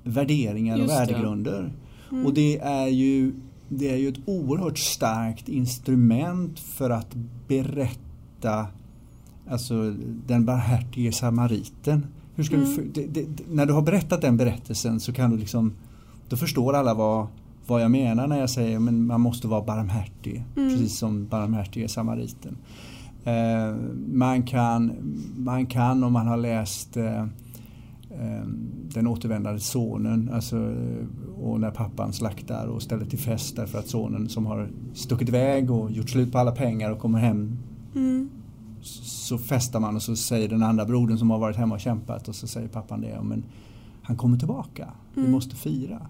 [0.02, 0.98] värderingar och Just det.
[1.00, 1.72] värdegrunder.
[2.12, 2.26] Mm.
[2.26, 3.32] Och det är ju
[3.68, 7.14] det är ju ett oerhört starkt instrument för att
[7.48, 8.66] berätta
[9.50, 9.94] alltså
[10.26, 12.06] den barmhärtige samariten.
[12.34, 12.74] Hur ska Mm.
[12.76, 15.72] du, det, det, det- när du har berättat den berättelsen så kan du liksom
[16.28, 17.26] då förstår alla vad,
[17.70, 20.44] vad jag menar när jag säger men man måste vara barmhärtig.
[20.56, 20.68] Mm.
[20.70, 22.56] Precis som barmhärtige samariten.
[23.24, 23.74] Eh,
[24.12, 24.92] man, kan,
[25.36, 27.20] man kan om man har läst eh,
[28.10, 28.44] eh,
[28.94, 30.74] Den återvändande sonen alltså,
[31.42, 35.70] och när pappan slaktar och ställer till fest därför att sonen som har stuckit iväg
[35.70, 37.58] och gjort slut på alla pengar och kommer hem
[37.96, 38.30] mm,
[38.82, 42.28] så festar man och så säger den andra brodern som har varit hemma och kämpat
[42.28, 43.08] och så säger pappan det.
[43.08, 43.42] "Ja, Men
[44.02, 44.88] han kommer tillbaka.
[45.14, 45.32] Vi Mm.
[45.32, 46.00] måste fira.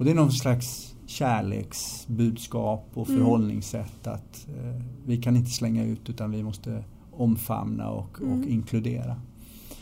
[0.00, 3.20] Och det är någon slags kärleksbudskap och Mm.
[3.20, 8.48] förhållningssätt att eh, vi kan inte slänga ut utan vi måste omfamna och, och Mm.
[8.48, 9.16] inkludera.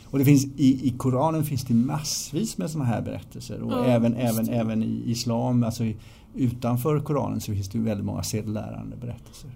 [0.05, 3.85] Och det finns, i, I Koranen finns det massvis med sådana här berättelser och Ja,
[3.85, 5.97] även, även, även i Islam, alltså i,
[6.35, 9.49] utanför Koranen så finns det väldigt många sedelärande berättelser.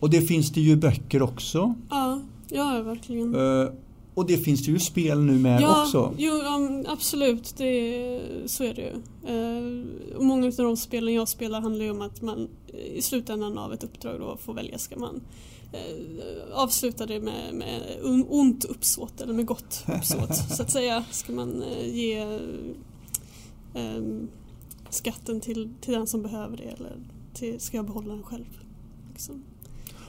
[0.00, 1.74] Och det finns det ju böcker också.
[1.90, 3.34] ja, ja, verkligen.
[3.34, 3.68] Eh,
[4.18, 6.14] och det finns det ju spel nu med ja, också.
[6.18, 7.54] Jo, ja, absolut.
[7.56, 8.94] Det så är det ju.
[9.34, 12.48] Eh, många av de spelen jag spelar handlar ju om att man
[12.94, 14.78] i slutändan av ett uppdrag då får välja.
[14.78, 15.20] Ska man
[15.72, 21.04] eh, avsluta det med, med on- ont uppsåt eller med gott uppsåt så att säga.
[21.10, 22.18] Ska man eh, ge
[23.74, 24.02] eh,
[24.90, 26.96] skatten till, till den som behöver det eller
[27.34, 28.58] till, ska jag behålla den själv?
[29.12, 29.42] Liksom.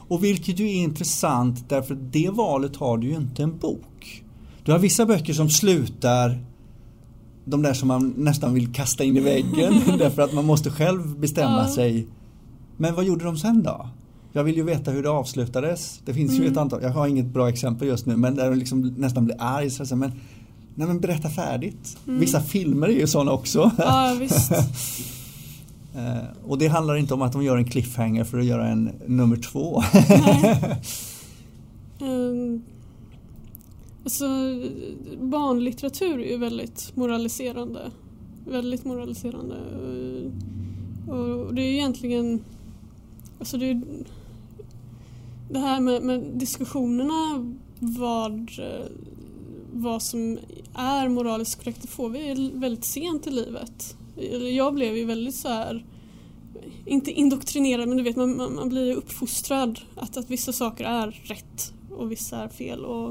[0.09, 4.23] Och vilket ju är intressant därför att det valet har du ju inte en bok.
[4.63, 6.39] Du har vissa böcker som slutar
[7.45, 11.19] de där som man nästan vill kasta in i väggen därför att man måste själv
[11.19, 11.73] bestämma Ja.
[11.75, 12.07] sig.
[12.77, 13.89] Men vad gjorde de sen då?
[14.33, 16.01] Jag vill ju veta hur det avslutades.
[16.05, 16.51] Det finns ju Mm.
[16.51, 19.35] ett antal, jag har inget bra exempel just nu men där de liksom nästan blir
[19.39, 19.69] arg.
[19.69, 20.11] Så men,
[20.75, 21.97] nej men berätta färdigt.
[22.07, 22.19] Mm.
[22.19, 23.71] Vissa filmer är ju sådana också.
[23.77, 24.51] Ja, visst.
[25.95, 28.91] Eh, och det handlar inte om att de gör en cliffhanger för att göra en
[29.07, 29.83] nummer två.
[32.01, 32.63] Um,
[34.03, 34.25] alltså,
[35.21, 37.91] barnlitteratur är ju väldigt moraliserande.
[38.45, 39.55] Väldigt moraliserande.
[39.55, 42.43] Eh, Och det är egentligen...
[43.39, 43.81] Alltså det, är,
[45.49, 48.85] det här med, med diskussionerna vad, eh,
[49.73, 50.37] vad som
[50.73, 53.95] är moraliskt korrekt, det får vi väldigt sent i livet.
[54.55, 55.85] Jag blev ju väldigt så här
[56.85, 60.85] inte indoktrinerad men du vet man, man, man blir ju uppfostrad att, att vissa saker
[60.85, 62.85] är rätt och vissa är fel.
[62.85, 63.09] Och,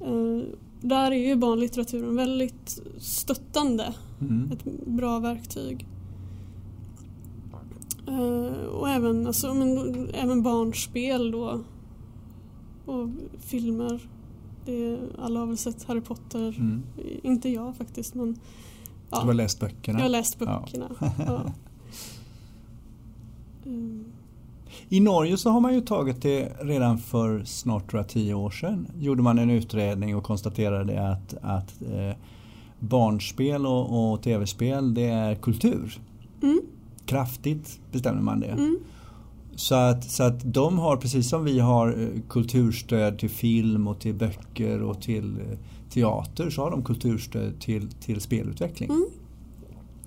[0.00, 0.42] eh,
[0.80, 4.52] där är ju barnlitteraturen väldigt stöttande, Mm.
[4.52, 5.86] ett bra verktyg.
[8.08, 11.60] Eh, och även, alltså, men, även barnspel då
[12.86, 14.08] och filmer.
[14.66, 16.56] Det, alla har väl sett Harry Potter.
[16.58, 16.82] Mm.
[17.22, 18.38] Inte jag faktiskt men
[19.20, 19.98] Du har läst böckerna.
[19.98, 20.64] jag har läst Ja.
[20.64, 20.90] böckerna.
[21.26, 21.42] Ja.
[23.66, 24.04] Mm.
[24.88, 28.50] I Norge så har man ju tagit det redan för snart tror jag, tio år
[28.50, 28.86] sedan.
[28.98, 32.16] Gjorde man en utredning och konstaterade att, att eh,
[32.78, 35.98] barnspel och, och tv-spel det är kultur.
[36.42, 36.60] Mm.
[37.06, 38.46] Kraftigt bestämmer man det.
[38.46, 38.78] Mm.
[39.56, 44.00] Så, att, så att de har precis som vi har eh, kulturstöd till film och
[44.00, 45.58] till böcker och till eh,
[45.94, 48.90] teater så har de kulturstöd till, till spelutveckling.
[48.90, 49.04] Mm.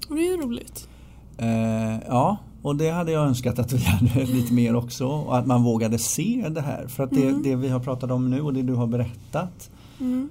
[0.10, 0.89] Det är ju roligt.
[1.38, 5.47] Eh, ja, Och det hade jag önskat att vi hade lite mer också och att
[5.47, 6.88] man vågade se det här.
[6.88, 7.43] För att det, Mm.
[7.43, 10.30] det vi har pratat om nu och det du har berättat Mm.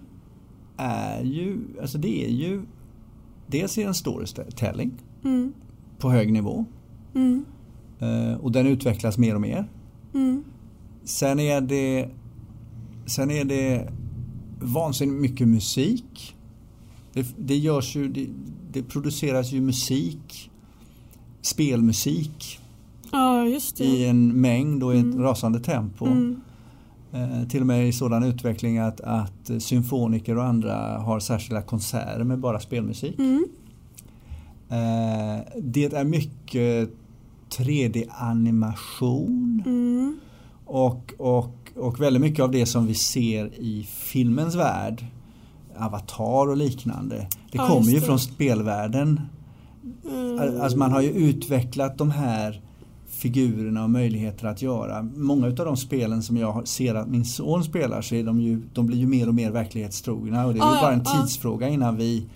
[0.77, 2.63] är ju, alltså det är ju
[3.47, 4.93] Dels är en storytelling
[5.25, 5.53] Mm.
[5.99, 6.65] på hög nivå
[7.15, 7.45] Mm.
[7.99, 9.69] eh, och den utvecklas mer och mer.
[10.15, 10.45] Mm.
[11.05, 12.09] Sen är det
[13.07, 13.89] Sen är det
[14.61, 16.37] vansinnigt mycket musik.
[17.13, 18.27] Det, det görs ju, det,
[18.73, 20.51] det produceras ju musik,
[21.43, 22.59] spelmusik
[23.13, 23.47] Ja,
[23.79, 25.21] i en mängd och i ett Mm.
[25.23, 26.07] rasande tempo.
[26.07, 26.41] Mm.
[27.13, 32.25] Eh, till och med i sådan utveckling att, att symfoniker och andra har särskilda konserter
[32.25, 33.19] med bara spelmusik.
[33.19, 33.47] Mm.
[34.69, 36.91] Eh, det är mycket
[37.51, 40.17] 3D-animation Mm.
[40.65, 45.05] och, och, och väldigt mycket av det som vi ser i filmens värld
[45.79, 47.17] Avatar och liknande.
[47.53, 49.21] Det Ja, kommer ju från spelvärlden.
[50.11, 50.61] Mm.
[50.61, 52.63] Alltså man har ju utvecklat de här
[53.09, 55.03] figurerna och möjligheter att göra.
[55.03, 58.63] Många av de spelen som jag ser att min son spelar så är de ju,
[58.73, 61.21] de blir ju mer och mer verklighetstrogna och det är Ja, ju bara en ja.
[61.23, 62.27] tidsfråga innan vi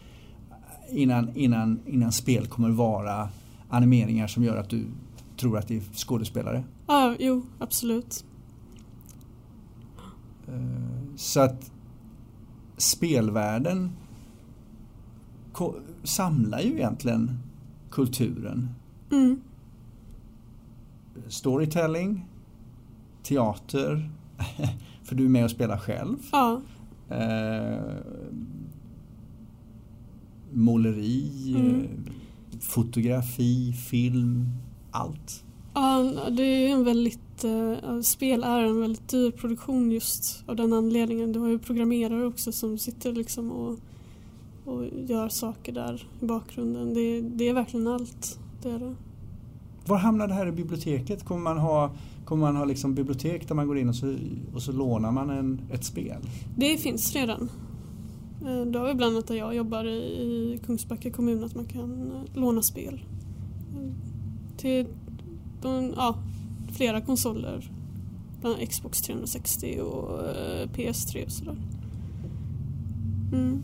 [0.93, 3.29] innan, innan, innan spel kommer vara
[3.69, 4.85] animeringar som gör att du
[5.41, 6.65] tror att det är skådespelare.
[6.87, 8.25] Ja, jo, absolut.
[10.51, 11.73] Eh, Så att
[12.77, 13.91] spelvärlden
[16.03, 17.39] samlar ju egentligen
[17.91, 18.69] kulturen.
[19.13, 19.41] Mm.
[21.29, 22.25] Storytelling,
[23.23, 24.11] teater,
[25.03, 26.17] för du är med och spelar själv.
[26.33, 26.61] Ja.
[27.09, 27.95] Eh,
[30.53, 31.81] måleri, Mm.
[31.81, 31.89] eh,
[32.61, 34.47] fotografi, film,
[34.91, 35.45] allt.
[35.75, 40.73] Ja, det är en väldigt, eh, spel är en väldigt dyr produktion just av den
[40.73, 41.33] anledningen.
[41.33, 43.79] Du har ju programmerare också som sitter liksom och,
[44.65, 46.95] och gör saker där i bakgrunden.
[46.95, 48.39] Det, det är verkligen allt.
[48.63, 48.95] Det är det.
[49.87, 51.25] Var hamnar det här i biblioteket?
[51.25, 51.91] Kommer man ha,
[52.25, 54.17] kommer man ha liksom bibliotek där man går in och så,
[54.55, 56.23] och så lånar man en, ett spel?
[56.57, 57.51] Det finns redan.
[58.47, 61.65] Eh, Det har vi bland annat där jag jobbar i, i Kungsbacka kommun att man
[61.65, 63.01] kan eh, låna spel.
[64.57, 64.87] Till
[65.97, 66.19] ja,
[66.77, 67.71] flera konsoler.
[68.41, 71.57] Bland annat Xbox 360 och eh, PS3 och sådär.
[73.33, 73.63] Mm.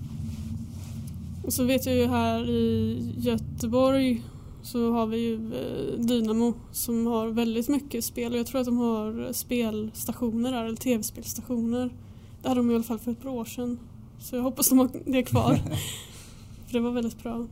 [1.44, 4.22] Och så vet jag ju här i Göteborg
[4.62, 8.66] så har vi ju eh, Dynamo som har väldigt mycket spel och jag tror att
[8.66, 11.90] de har spelstationer där, eller tv-spelstationer.
[12.42, 13.78] Det hade de i alla fall för ett par år sedan.
[14.18, 15.54] Så jag hoppas de har det kvar.
[16.66, 17.46] för det var väldigt bra.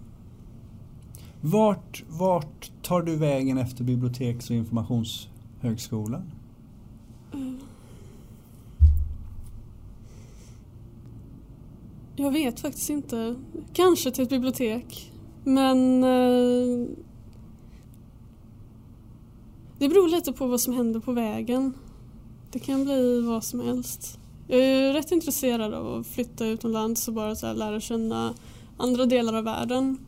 [1.47, 6.31] Vart, vart tar du vägen efter biblioteks och informationshögskolan?
[7.33, 7.59] Mm.
[12.17, 13.35] Jag vet faktiskt inte.
[13.73, 15.13] Kanske till ett bibliotek.
[15.45, 16.89] Men eh,
[19.79, 21.75] det beror lite på vad som händer på vägen.
[22.53, 24.19] Det kan bli vad som helst.
[24.49, 28.35] Jag är rätt intresserad av att flytta utomlands och bara så här lära känna
[28.77, 29.99] andra delar av världen.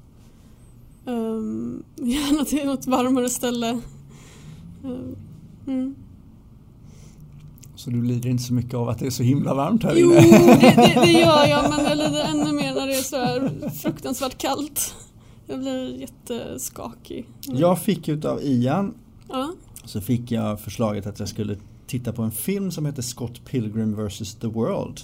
[1.07, 3.81] Um, gärna till något varmare ställe.
[4.85, 5.17] Um,
[5.67, 5.95] mm.
[7.77, 10.13] Så du lider inte så mycket av att det är så himla varmt här Jo,
[10.13, 10.21] inne?
[10.21, 13.71] det, det, det gör jag men jag lider ännu mer när det är så här
[13.71, 14.95] fruktansvärt kallt.
[15.47, 17.27] Jag blir jätteskakig.
[17.47, 18.95] Jag fick utav Ian
[19.29, 19.53] Ja.
[19.85, 24.07] så fick jag förslaget att jag skulle titta på en film som heter Scott Pilgrim
[24.07, 24.35] vs.
[24.35, 25.01] The World.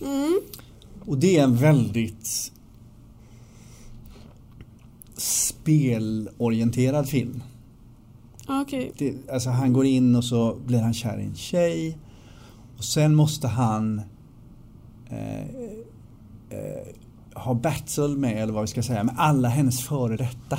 [0.00, 0.40] Mm.
[1.06, 2.52] Och det är en väldigt
[5.20, 7.42] spelorienterad film.
[8.46, 8.92] Ja, Okej.
[8.98, 11.98] Det, alltså han går in och så blir han kär i en tjej
[12.76, 14.02] och sen måste han
[15.10, 15.40] eh,
[16.50, 16.86] eh,
[17.34, 20.58] ha battle med, eller vad vi ska säga, med alla hennes före detta.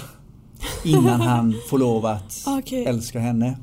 [0.85, 2.85] Innan han får lov att Okej.
[2.85, 3.57] älska henne.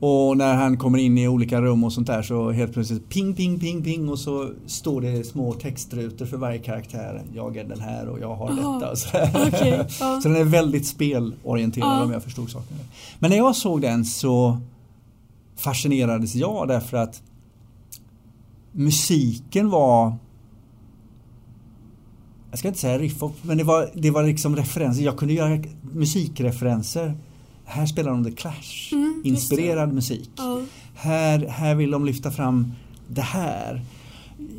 [0.00, 3.34] Och när han kommer in i olika rum och sånt där så helt plötsligt ping,
[3.34, 7.22] ping, ping, ping och så står det små textrutor för varje karaktär.
[7.34, 8.78] Jag är den här och jag har Aha.
[8.80, 9.08] detta så.
[9.46, 10.20] Okej, ja.
[10.22, 12.04] så den är väldigt spelorienterad Ja.
[12.04, 12.76] om jag förstod saken.
[13.18, 14.58] Men när jag såg den så
[15.56, 17.22] fascinerades jag därför att
[18.72, 20.14] musiken var
[22.50, 25.02] jag ska inte säga riff-off, men det var, det var liksom referenser.
[25.02, 27.14] Jag kunde göra musikreferenser.
[27.68, 28.92] Här spelar de The Clash.
[28.92, 30.30] Mm, inspirerad musik.
[30.36, 30.60] Ja.
[30.94, 32.72] Här, här vill de lyfta fram
[33.08, 33.82] det här.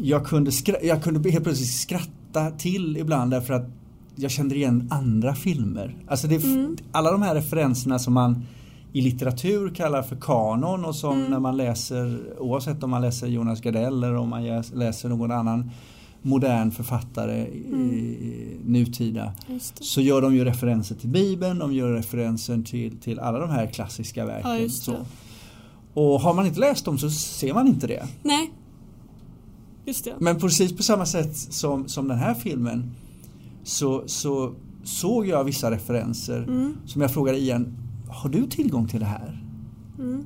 [0.01, 0.51] Jag kunde,
[0.83, 3.69] jag kunde helt plötsligt skratta till ibland därför att
[4.15, 5.95] jag kände igen andra filmer.
[6.07, 6.77] Alltså det, Mm.
[6.91, 8.45] Alla de här referenserna som man
[8.93, 11.31] i litteratur kallar för kanon och som Mm.
[11.31, 14.43] när man läser oavsett om man läser Jonas Gardell eller om man
[14.73, 15.71] läser någon annan
[16.21, 17.89] modern författare i, Mm.
[17.93, 19.33] i nutida
[19.81, 23.67] så gör de ju referenser till Bibeln, de gör referenser till, till alla de här
[23.67, 24.61] klassiska verken.
[24.63, 24.95] Ja, så.
[25.93, 28.07] Och har man inte läst dem så ser man inte det.
[28.23, 28.51] Nej.
[29.85, 30.13] Just det.
[30.19, 32.91] Men precis på samma sätt som, som den här filmen
[33.63, 34.53] så, så
[34.83, 36.73] såg jag vissa referenser Mm.
[36.85, 37.77] som jag frågade Ian,
[38.09, 39.43] har du tillgång till det här?
[39.99, 40.23] Mm.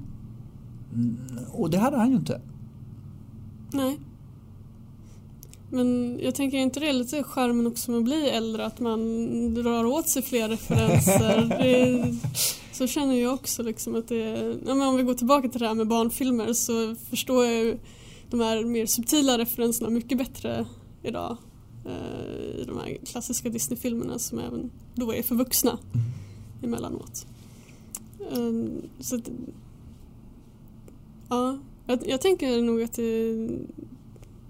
[1.52, 2.42] Och det hade han ju inte.
[3.74, 4.00] Nej.
[5.74, 9.54] Men jag tänker inte det är lite charmen också med att bli äldre att man
[9.54, 11.46] drar åt sig fler referenser.
[11.60, 12.16] det,
[12.72, 15.60] så känner jag också liksom att det är, ja, men om vi går tillbaka till
[15.60, 17.78] det här med barnfilmer så förstår jag ju
[18.30, 20.66] de här mer subtila referenserna mycket bättre
[21.04, 21.38] idag.
[21.86, 25.78] Eh, I de här klassiska Disney-filmerna som även då är för vuxna
[26.64, 27.26] emellanåt.
[28.32, 29.30] Eh, så att,
[31.30, 33.48] ja, jag, jag tänker nog att det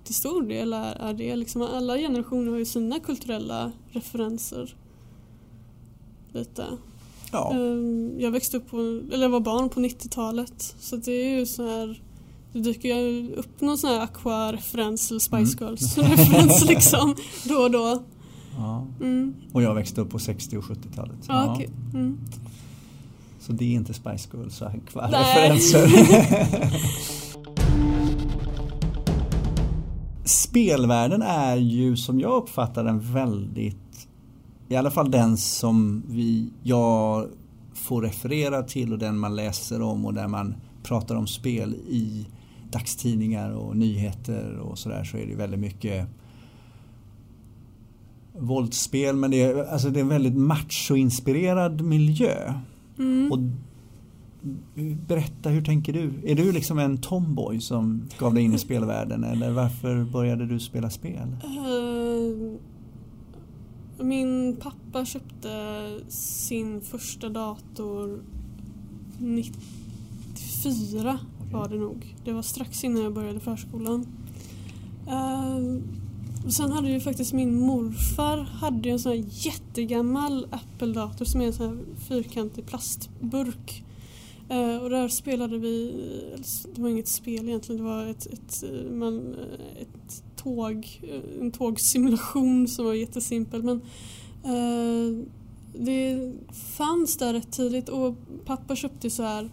[0.03, 4.75] till stor del är, är det liksom alla generationer har ju sina kulturella referenser.
[6.33, 6.65] Lite.
[7.31, 8.77] Ja, Ehm, Jag växte upp på,
[9.13, 12.01] eller jag var barn på 90-talet så det är ju så här
[12.53, 15.47] det dyker ju upp någon sån här Aqua-referens eller Spice Mm.
[15.75, 18.03] Girls-referens liksom då och då.
[18.57, 18.87] ja.
[19.01, 19.33] Mm.
[19.53, 21.15] Och jag växte upp på 60 och 70-talet.
[21.27, 21.69] Ja, okej.
[21.93, 22.17] mm.
[23.39, 24.67] Så det är inte Spice Girls och
[25.11, 25.59] Nej.
[30.51, 34.07] Spelvärlden är ju som jag uppfattar den väldigt,
[34.69, 37.27] i alla fall den som vi, jag
[37.73, 42.27] får referera till och den man läser om och där man pratar om spel i
[42.71, 46.07] dagstidningar och nyheter och sådär så är det väldigt mycket
[48.37, 52.53] våldsspel men det är, alltså det är en väldigt machoinspirerad miljö.
[52.99, 53.31] Mm.
[53.31, 53.39] Och
[55.07, 56.13] berätta, hur tänker du?
[56.25, 60.59] Är du liksom en tomboy som gav dig in i spelvärlden eller varför började du
[60.59, 61.35] spela spel?
[61.43, 62.57] Ehm,
[64.07, 65.49] Min pappa köpte
[66.09, 68.19] sin första dator
[69.19, 71.19] 94
[71.51, 72.15] var det nog.
[72.25, 74.05] Det var strax innan jag började förskolan.
[76.45, 81.45] Och sen hade ju faktiskt min morfar hade en sån här jättegammal Apple-dator som är
[81.45, 81.77] en sån här
[82.07, 83.83] fyrkantig plastburk.
[84.51, 85.93] Eh, och där spelade vi,
[86.37, 91.01] alltså, det var inget spel egentligen, det var ett, ett, eh, man, eh, ett tåg,
[91.39, 93.63] en tågsimulation som var jättesimpel.
[93.63, 93.81] Men
[94.43, 95.25] eh,
[95.73, 96.33] det
[96.77, 99.49] fanns där rätt tidigt och pappa köpte så här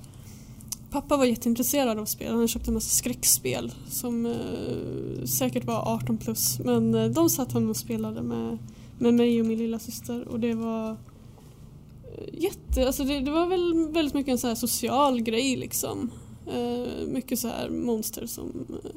[0.91, 2.35] Pappa var jätteintresserad av spel.
[2.35, 6.59] Han köpte en massa skräckspel som eh, säkert var 18 plus.
[6.65, 8.59] Men eh, de satt han och spelade med,
[8.99, 10.97] med mig och min lilla syster och det var eh,
[12.33, 16.11] jätte, alltså det, det var väl väldigt mycket en så här social grej liksom.
[16.47, 18.91] Eh, mycket så här monster som eh,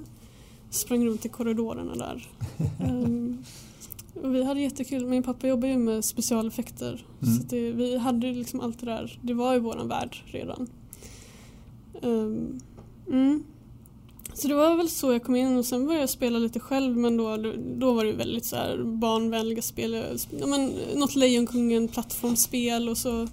[0.70, 2.28] sprang runt i korridorerna där.
[2.80, 3.44] Ehm,
[4.24, 5.06] och vi hade jättekul.
[5.06, 7.06] Min pappa jobbar ju med specialeffekter.
[7.22, 7.36] Mm.
[7.36, 9.20] Så det, vi hade liksom allt det där.
[9.22, 10.68] Det var ju våran värld redan.
[12.02, 12.60] Ehm,
[13.08, 13.44] mm.
[14.34, 16.98] Så det var väl så jag kom in och sen började jag spela lite själv
[16.98, 17.38] men då,
[17.78, 20.18] då var det väldigt så här barnvänliga spel.
[20.40, 23.28] Ja, men, något Lejonkungen plattformsspel och så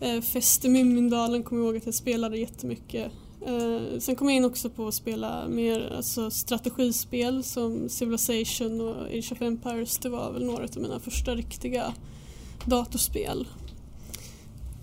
[0.00, 3.12] eh, Fäste Mumindalen kommer jag ihåg att jag spelade jättemycket.
[3.46, 8.96] Eh, sen kom jag in också på att spela mer alltså, strategispel som Civilization och
[9.06, 9.98] Age of Empires.
[9.98, 11.94] Det var väl några av mina första riktiga
[12.64, 13.46] datorspel.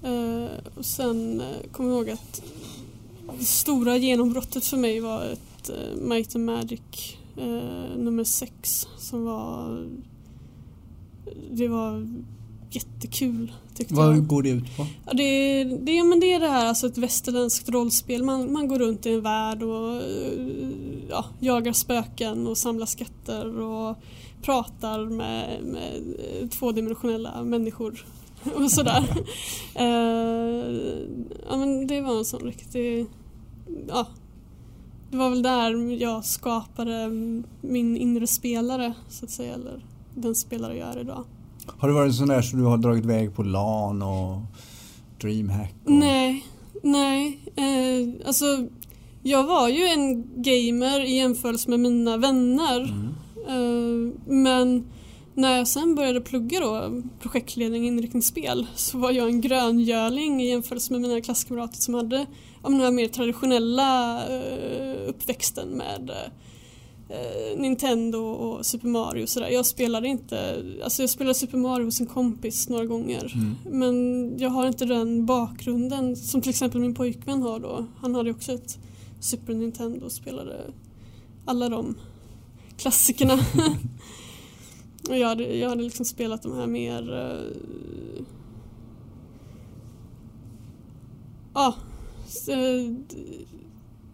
[0.04, 2.41] Eh, och sen eh, kommer jag ihåg att
[3.38, 6.82] det stora genombrottet för mig var ett eh, Might and Magic
[7.38, 9.86] eh, nummer 6 som var
[11.52, 12.08] det var
[12.70, 14.08] jättekul tyckte jag.
[14.08, 14.86] Vad går det ut på?
[15.06, 18.24] Ja, det, det, men det är det här, alltså ett västerländskt rollspel.
[18.24, 20.70] Man, man går runt i en värld och eh,
[21.10, 23.98] ja, jagar spöken och samlar skatter och
[24.42, 28.06] pratar med, med tvådimensionella människor
[28.56, 29.04] och sådär.
[29.76, 30.92] eh,
[31.50, 33.06] ja, men det var en sån riktig...
[33.88, 34.08] Ja,
[35.12, 37.10] det var väl där jag skapade
[37.62, 41.24] min inre spelare så att säga, eller den spelare jag är idag.
[41.78, 44.38] Har det varit en sån där som du har dragit iväg på LAN och
[45.22, 45.74] DreamHack?
[45.86, 45.92] Och...
[45.92, 46.46] Nej,
[46.84, 47.40] nej.
[47.56, 48.46] Eh, alltså,
[49.24, 52.80] jag var ju en gamer i jämförelse med mina vänner.
[52.82, 53.10] Mm.
[53.48, 54.86] Eh, men
[55.34, 60.94] när jag sen började plugga då, projektledning inriktningsspel, så var jag en gröngöling i jämförelse
[60.94, 62.26] med mina klasskamrater som hade
[62.64, 66.12] ja, den här mer traditionella eh, uppväxten med
[67.10, 69.49] eh, Nintendo och Super Mario och sådär.
[69.49, 73.34] Jag spelade inte, alltså jag spelade Super Mario hos en kompis några gånger.
[73.36, 73.55] Mm.
[73.80, 77.86] Men jag har inte den bakgrunden som till exempel min pojkvän har då.
[77.97, 78.78] Han hade också ett
[79.20, 80.62] Super Nintendo och spelade
[81.45, 81.95] alla de
[82.78, 83.34] klassikerna.
[85.10, 88.24] och jag hade, jag hade liksom spelat de här mer uh,
[91.53, 91.89] ja, uh,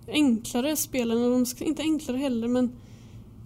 [0.07, 2.71] enklare spelen, inte enklare heller men,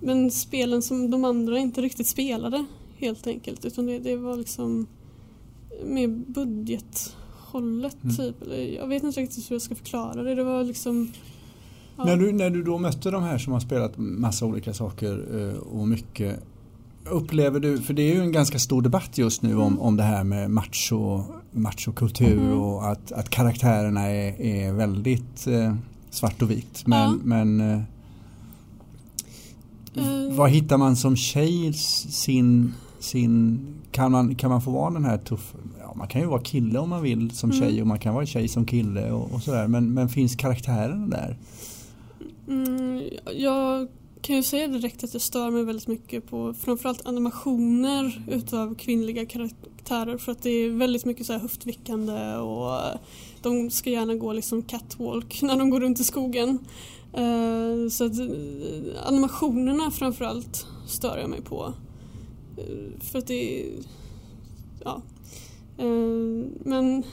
[0.02, 2.66] men spelen som de andra inte riktigt spelade
[2.98, 4.88] helt enkelt utan det, det var liksom
[5.86, 8.16] mer budgethållet mm.
[8.16, 8.36] typ.
[8.76, 10.36] Jag vet inte riktigt hur jag ska förklara det.
[10.36, 11.12] Det var liksom
[12.00, 12.06] Ja.
[12.06, 15.58] När, du, när du då mötte de här som har spelat massa olika saker eh,
[15.58, 16.40] och mycket
[17.12, 19.80] Upplever du, för det är ju en ganska stor debatt just nu om, mm.
[19.80, 22.60] om det här med macho, machokultur mm.
[22.60, 25.76] och att, att karaktärerna är, är väldigt eh,
[26.10, 26.88] svart och vitt.
[26.88, 27.18] Men, ja.
[27.24, 27.82] men eh,
[29.98, 30.34] uh.
[30.36, 33.60] vad hittar man som tjej sin, sin
[33.92, 36.80] kan, man, kan man få vara den här tuffa, ja, man kan ju vara kille
[36.80, 37.62] om man vill som mm.
[37.62, 41.08] tjej och man kan vara tjej som kille och, och sådär men, men finns karaktärerna
[41.08, 41.38] där?
[42.48, 43.04] Mm,
[43.36, 43.88] jag
[44.22, 49.26] kan ju säga direkt att jag stör mig väldigt mycket på framförallt animationer utav kvinnliga
[49.26, 52.82] karaktärer för att det är väldigt mycket så här höftvickande och
[53.42, 56.60] de ska gärna gå liksom catwalk när de går runt i skogen.
[57.18, 58.28] Uh, så att uh,
[59.06, 61.74] animationerna framförallt stör jag mig på.
[63.00, 63.72] För att det är...
[64.84, 65.02] Ja.
[66.64, 67.04] men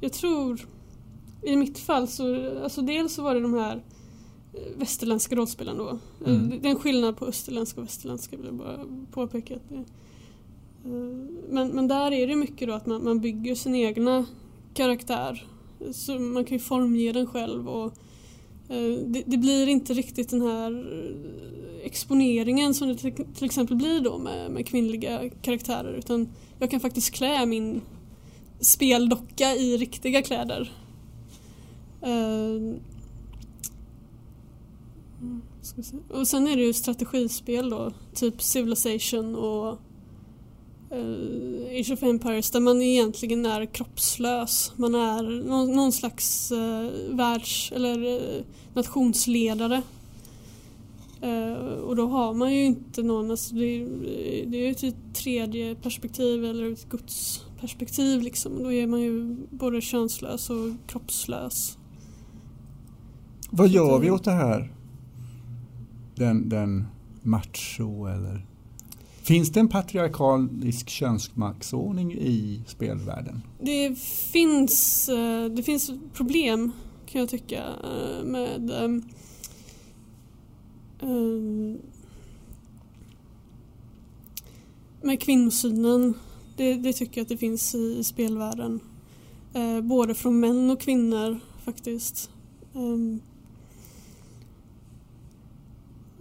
[0.00, 0.66] jag tror
[1.42, 3.82] i mitt fall så, alltså dels så var det de här
[4.76, 5.98] västerländska rollspelen då.
[6.26, 6.60] Mm.
[6.62, 9.56] Det är en skillnad på österländska och västerländska vill jag bara påpeka.
[9.56, 9.84] Att det, eh,
[11.48, 14.26] men, men där är det mycket då att man, man bygger sin egna
[14.74, 15.46] karaktär.
[15.92, 17.92] Så man kan ju formge den själv och
[18.68, 20.86] eh, det, det, blir inte riktigt den här
[21.82, 22.96] exponeringen som det
[23.34, 26.28] till exempel blir då med, med kvinnliga karaktärer utan
[26.58, 27.80] jag kan faktiskt klä min
[28.60, 30.72] speldocka i riktiga kläder.
[35.20, 35.42] Mm,
[36.10, 39.78] och sen är det ju strategispel då, typ Civilization och
[40.92, 44.72] uh, Age of Empires där man egentligen är kroppslös.
[44.76, 48.42] Man är någon, någon slags uh, världs eller uh,
[48.74, 49.82] nationsledare.
[51.24, 53.84] Uh, och då har man ju inte någon, alltså det,
[54.46, 58.62] det är ju ett tredje perspektiv eller ett gudsperspektiv liksom.
[58.62, 61.78] Då är man ju både könslös och kroppslös.
[63.50, 64.77] Vad gör vi åt det här?
[66.18, 66.86] Den, den
[67.22, 68.46] macho eller
[69.22, 73.42] Finns det en patriarkalisk könsmaktsordning i spelvärlden?
[73.60, 73.98] Det
[74.32, 76.72] finns, eh, det finns problem
[77.06, 79.04] kan jag tycka eh, med um,
[85.02, 86.14] med kvinnosynen.
[86.56, 88.80] Det, det, tycker jag att det finns i, spelvärlden.
[89.54, 92.30] Eh, både från män och kvinnor faktiskt.
[92.74, 93.20] Ehm,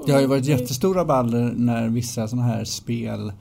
[0.06, 3.32] det har ju varit jättestora baller när vissa sådana här spel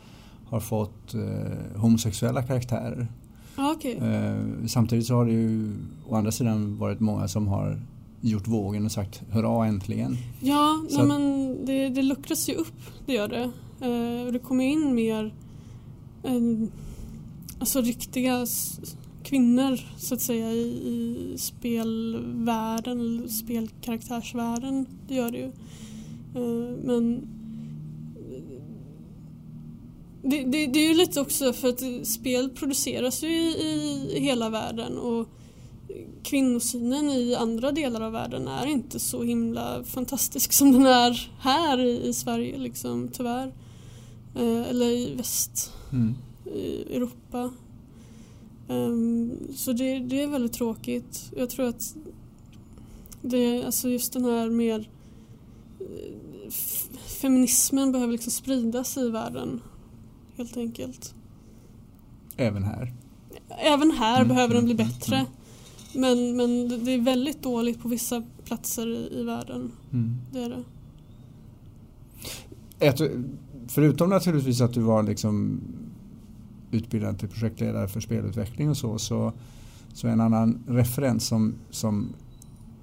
[0.49, 3.09] har fått eh, homosexuella karaktärer.
[3.57, 3.95] Ah, okay.
[3.95, 4.37] eh,
[4.67, 5.73] samtidigt så har det ju
[6.09, 7.81] å andra sidan varit många som har
[8.21, 10.17] gjort vågen och sagt hurra äntligen.
[10.41, 13.51] Ja, nej, men det, det luckras ju upp, det gör det.
[13.81, 15.35] Eh, det kommer in mer
[16.23, 16.69] eh,
[17.59, 18.47] alltså riktiga
[19.23, 24.87] kvinnor så att säga i, i spelvärlden, spelkaraktärsvärlden.
[25.09, 25.53] Det gör det ju.
[26.37, 27.29] Eh, men
[30.23, 34.51] det, det, det, är ju lite också för att spel produceras ju i, i hela
[34.51, 35.29] världen och
[36.23, 41.81] kvinnosynen i andra delar av världen är inte så himla fantastisk som den är här
[41.81, 43.53] i, i Sverige liksom tyvärr.
[44.35, 46.15] Eh, eller i väst, mm.
[46.55, 47.51] i Europa.
[48.69, 51.33] Um, så det, det, är väldigt tråkigt.
[51.37, 51.97] Jag tror att
[53.23, 54.89] det, alltså just den här mer
[57.21, 59.61] feminismen behöver liksom spridas i världen.
[60.37, 61.15] Helt enkelt.
[62.37, 62.93] Även här?
[63.49, 65.17] Även här mm, behöver den bli mm, bättre.
[65.17, 65.27] Mm,
[65.95, 69.73] men, men det är väldigt dåligt på vissa platser i, i världen.
[69.93, 70.17] Mm.
[70.33, 70.65] Det är det.
[72.79, 73.01] Ett,
[73.69, 75.61] förutom naturligtvis att du var liksom
[76.71, 79.33] utbildad till projektledare för spelutveckling och så, så,
[79.93, 82.15] så en annan referens som, som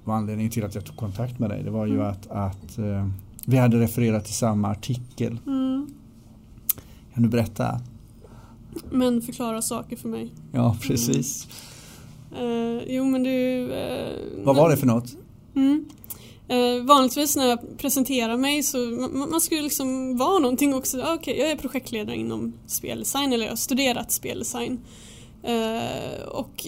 [0.03, 2.07] var anledningen till att jag tog kontakt med dig det var ju mm.
[2.07, 3.07] att, att eh,
[3.45, 5.39] vi hade refererat till samma artikel.
[5.47, 5.87] Mm.
[7.13, 7.79] Kan du berätta?
[8.91, 10.31] Men förklara saker för mig.
[10.51, 11.47] Ja, precis.
[12.37, 12.47] Mm.
[12.47, 13.29] Uh, jo, men du...
[13.29, 15.15] Uh, Vad var det för något?
[15.55, 15.85] Mm.
[16.51, 20.99] Uh, vanligtvis när jag presenterar mig så man, man skulle liksom vara någonting också.
[20.99, 24.79] Okej, okay, jag är projektledare inom speldesign eller jag har studerat speldesign.
[25.47, 26.67] Uh, och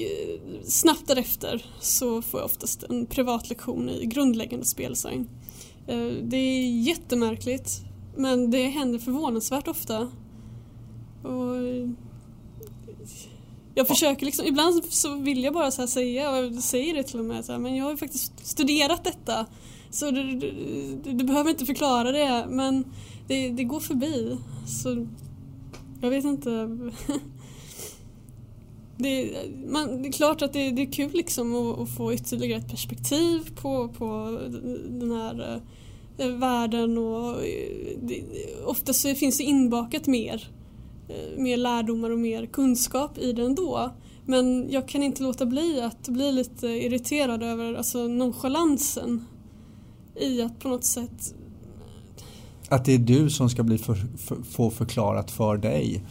[0.64, 5.28] snabbt därefter så får jag oftast en privatlektion i grundläggande speldesign.
[5.88, 7.82] Eh, det är jättemärkligt
[8.18, 10.02] Men det händer förvånansvärt ofta.
[11.24, 11.56] Och
[13.76, 17.20] jag försöker liksom, ibland så vill jag bara så säga, och jag säger det till
[17.20, 19.46] och med, så här, men jag har ju faktiskt studerat detta.
[19.90, 20.52] Så du, du,
[21.04, 22.84] du, du behöver inte förklara det, men
[23.28, 24.38] det, det går förbi.
[24.68, 25.08] Så
[26.02, 26.50] jag vet inte.
[28.98, 29.34] Det,
[29.68, 32.70] man, det är klart att det, det är kul liksom att, att, få ytterligare ett
[32.70, 34.40] perspektiv på, på
[34.90, 35.62] den här
[36.18, 38.24] eh, världen och eh, det,
[38.66, 40.50] ofta så finns det inbakat mer,
[41.10, 43.92] eh, mer lärdomar och mer kunskap i den då.
[44.26, 49.26] Men jag kan inte låta bli att bli lite irriterad över alltså, nonchalansen
[50.16, 51.36] i att på något sätt
[52.70, 56.04] att det är du som ska bli för, för, få förklarat för dig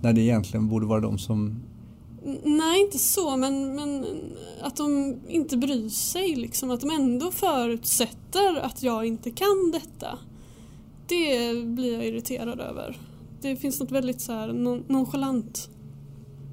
[0.00, 1.62] när det egentligen borde vara de som
[2.44, 4.06] Nej, inte så, men, men
[4.62, 6.36] att de inte bryr sig.
[6.36, 10.18] Liksom, att de ändå förutsätter att jag inte kan detta.
[11.06, 12.98] Det blir jag irriterad över.
[13.40, 14.52] Det finns något väldigt så här
[14.88, 15.68] nonchalant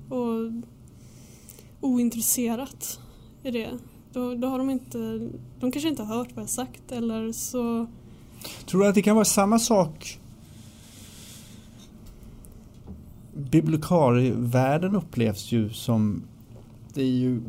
[0.10, 0.52] och
[1.82, 3.00] ointresserat
[3.44, 3.70] i det.
[4.14, 4.98] Då, då har de inte,
[5.60, 7.88] de kanske inte har hört vad jag sagt eller så
[8.66, 10.20] Tror du att det kan vara samma sak
[13.36, 16.24] bibliotekarievärlden upplevs ju som
[16.94, 17.42] det är ju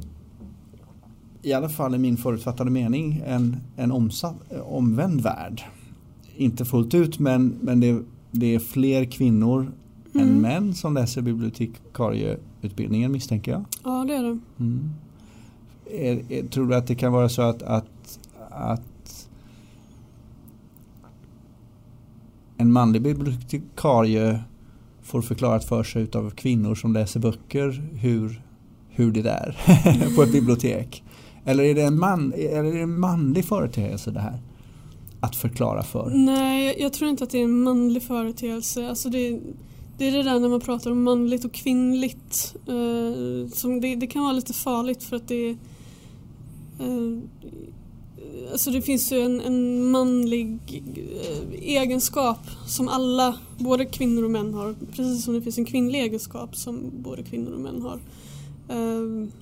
[1.43, 5.63] i alla fall i min förutfattade mening en, en omsatt, omvänd värld.
[6.37, 9.73] Inte fullt ut men, men det, det är fler kvinnor
[10.15, 10.29] mm.
[10.29, 13.65] än män som läser bibliotekarieutbildningen misstänker jag.
[13.85, 14.39] Ja det är det.
[14.59, 14.91] Mm.
[15.91, 18.19] Är, är, tror du att det kan vara så att, att,
[18.51, 19.29] att
[22.57, 24.45] en manlig bibliotekarie
[25.05, 28.43] får förklarat för sig av kvinnor som läser böcker hur,
[28.89, 29.57] hur det är
[30.17, 31.03] på ett bibliotek.
[31.45, 34.39] Eller är det en, man, eller är det en manlig företeelse det här?
[35.21, 36.11] Att förklara för?
[36.11, 38.89] Nej, jag tror inte att det är en manlig företeelse.
[38.89, 39.41] Alltså det,
[39.99, 42.57] det är det där när man pratar om manligt och kvinnligt.
[42.67, 45.51] Eh, som det, det, kan vara lite farligt för att det
[46.81, 47.19] eh,
[48.53, 54.55] Alltså det finns ju en, en manlig eh, egenskap som alla, både kvinnor och män
[54.55, 54.75] har.
[54.93, 58.01] Precis som det finns en kvinnlig egenskap som både kvinnor och män har.
[58.69, 59.33] Um,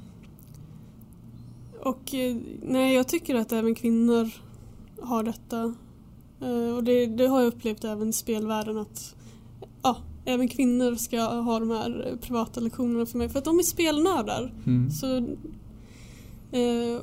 [1.81, 4.31] och eh, nej, jag tycker att även kvinnor
[5.01, 5.75] har detta.
[6.43, 9.15] Uh, och det, det, har jag upplevt även i spelvärlden att
[9.83, 13.29] ja, även kvinnor ska ha de här privata lektionerna för mig.
[13.29, 14.55] För att de är spelnördar.
[14.67, 14.91] Mm.
[14.91, 15.17] Så,
[16.57, 17.01] uh,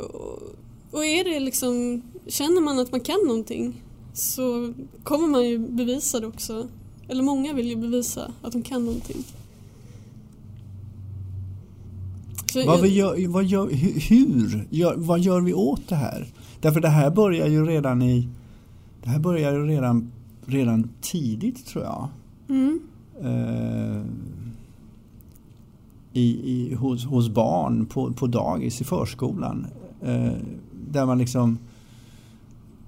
[0.91, 3.81] och är det liksom, känner man att man kan någonting
[4.13, 4.73] så
[5.03, 6.67] kommer man ju bevisa det också.
[7.07, 9.23] Eller många vill ju bevisa att de kan någonting.
[12.53, 13.69] vad, jag, gör, vad gör,
[14.09, 14.67] hur?
[14.69, 16.27] Gör, vad gör vi åt det här?
[16.61, 18.27] Därför det här börjar ju redan i
[19.03, 20.11] Det här börjar ju redan,
[20.45, 22.07] redan tidigt tror jag.
[22.49, 22.79] Mm.
[23.23, 24.05] Uh,
[26.13, 29.67] i, i, hos, hos barn på, på dagis i förskolan.
[30.07, 30.31] Uh,
[30.91, 31.57] där man liksom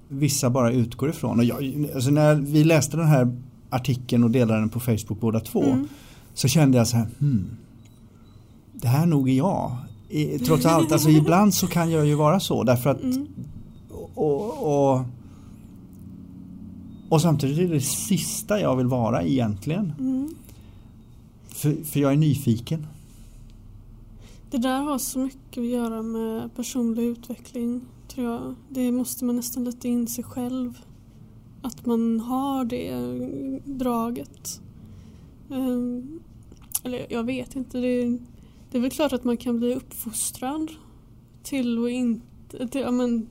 [0.08, 1.38] vissa bara utgår ifrån.
[1.38, 3.36] Och jag, alltså när vi läste den här
[3.70, 5.88] artikeln och delade den på Facebook båda två mm.
[6.34, 7.50] så kände jag så här, hmm,
[8.72, 9.76] det här nog är jag.
[10.08, 13.26] I, trots allt, alltså ibland så kan jag ju vara så därför att mm.
[14.14, 15.04] och, och,
[17.08, 19.92] och samtidigt är det det sista jag vill vara egentligen.
[19.98, 20.34] Mm.
[21.48, 22.86] För, för jag är nyfiken.
[24.52, 28.54] Det där har så mycket att göra med personlig utveckling tror jag.
[28.68, 30.78] Det måste man nästan lite in sig själv.
[31.62, 32.94] Att man har det
[33.64, 34.60] draget.
[35.50, 36.20] Ehm,
[36.84, 37.78] eller jag vet inte.
[37.78, 38.18] Det,
[38.70, 40.70] det, är väl klart att man kan bli uppfostrad
[41.42, 43.26] till att inte, till, ja, men,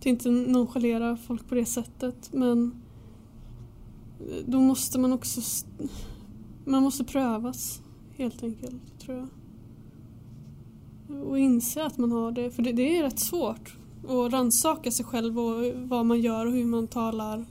[0.00, 2.30] till inte nonchalera folk på det sättet.
[2.32, 2.74] Men
[4.20, 5.40] eh, då måste man också
[6.64, 7.82] man måste prövas
[8.16, 9.28] helt enkelt tror jag.
[11.24, 13.76] Och inse att man har det, för det, det är rätt svårt
[14.06, 17.44] och rannsaka sig själv och vad man gör och hur man talar,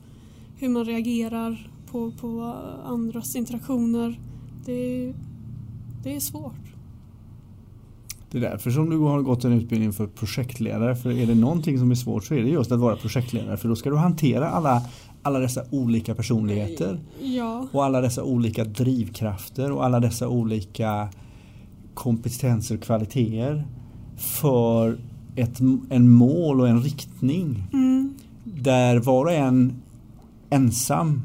[0.56, 4.20] hur man reagerar på, på andras interaktioner.
[4.66, 5.14] Det,
[6.04, 6.54] det är svårt.
[8.32, 10.96] Det är därför som du har gått en utbildning för projektledare.
[10.96, 13.58] För är det någonting som är svårt så är det just att vara projektledare.
[13.58, 14.82] För då ska du hantera alla,
[15.22, 17.00] alla dessa olika personligheter.
[17.22, 17.68] Ja.
[17.72, 21.10] Och alla dessa olika drivkrafter och alla dessa olika
[21.96, 23.68] kompetenser och kvaliteter.
[24.18, 24.98] För
[25.36, 27.64] ett, en mål och en riktning.
[27.74, 28.16] Mm.
[28.44, 29.82] Där var och en
[30.50, 31.22] ensam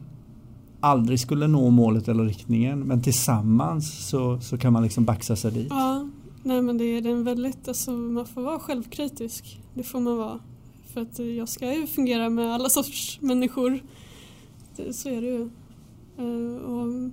[0.80, 2.80] aldrig skulle nå målet eller riktningen.
[2.80, 5.66] Men tillsammans så, så kan man liksom baxa sig dit.
[5.70, 6.08] Ja,
[6.42, 9.60] nej men det är en väldigt, alltså man får vara självkritisk.
[9.74, 10.40] Det får man vara.
[10.92, 13.82] För att jag ska ju fungera med alla sorts människor.
[14.90, 15.50] så är det ju.
[16.18, 17.10] Eh, och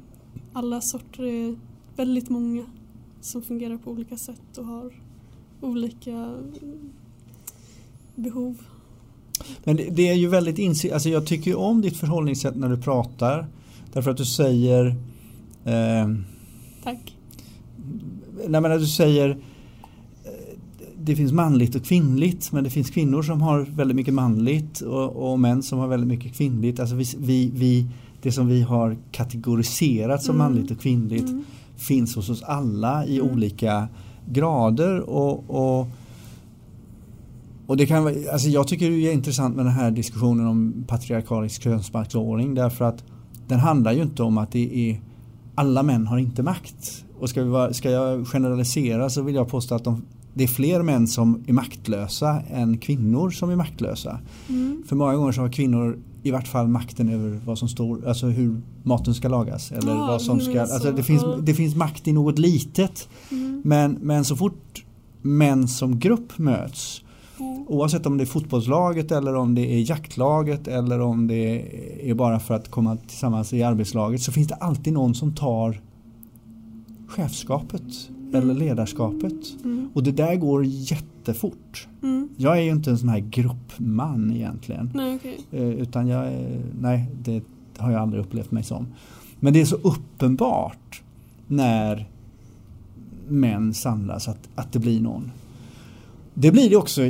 [0.53, 1.55] alla sorter är
[1.95, 2.63] väldigt många
[3.27, 4.91] som fungerar på olika sätt och har
[5.61, 6.89] olika mm,
[8.15, 8.57] behov.
[9.63, 12.69] Men det, det är ju väldigt insikt, alltså jag tycker ju om ditt förhållningssätt när
[12.69, 13.47] du pratar.
[13.93, 14.85] Därför att du säger
[15.65, 16.09] eh,
[16.83, 17.15] Tack.
[18.47, 19.37] Nej men att du säger eh,
[20.97, 25.31] det finns manligt och kvinnligt men det finns kvinnor som har väldigt mycket manligt och,
[25.31, 26.79] och män som har väldigt mycket kvinnligt.
[26.79, 27.85] Alltså vi, vi, vi,
[28.21, 30.47] det som vi har kategoriserat som Mm.
[30.47, 31.43] manligt och kvinnligt Mm.
[31.77, 33.31] Finns hos oss alla i Mm.
[33.31, 33.87] olika
[34.29, 35.87] grader och, och
[37.67, 41.63] och det kan, alltså jag tycker det är intressant med den här diskussionen om patriarkalisk
[41.63, 43.03] könsmaktsordning därför att
[43.47, 45.01] den handlar ju inte om att det är
[45.55, 47.05] alla män har inte makt.
[47.19, 50.01] Och ska, vi vara, ska jag generalisera så vill jag påstå att de,
[50.33, 54.19] det är fler män som är maktlösa än kvinnor som är maktlösa.
[54.49, 54.83] Mm.
[54.87, 58.27] För många gånger så har kvinnor i vart fall makten över vad som står, alltså
[58.27, 59.71] hur maten ska lagas.
[59.71, 60.73] Eller Ja, vad som ska, menar så.
[60.73, 63.09] alltså det, finns, det finns makt i något litet.
[63.31, 63.61] Mm.
[63.65, 64.85] Men, men så fort
[65.21, 67.01] män som grupp möts
[67.39, 67.65] Mm.
[67.67, 71.65] Oavsett om det är fotbollslaget eller om det är jaktlaget eller om det
[72.09, 75.81] är bara för att komma tillsammans i arbetslaget så finns det alltid någon som tar
[77.07, 79.33] chefskapet eller ledarskapet.
[79.63, 79.89] Mm.
[79.93, 81.87] Och det där går jättefort.
[82.03, 82.29] Mm.
[82.37, 84.91] Jag är ju inte en sån här gruppman egentligen.
[84.93, 85.39] Nej, okej.
[85.51, 87.41] Eh, Utan jag, är- nej det
[87.77, 88.87] har jag aldrig upplevt mig som.
[89.39, 91.01] Men det är så uppenbart
[91.47, 92.09] när
[93.27, 95.31] män samlas att, att det blir någon.
[96.33, 97.01] Det blir det också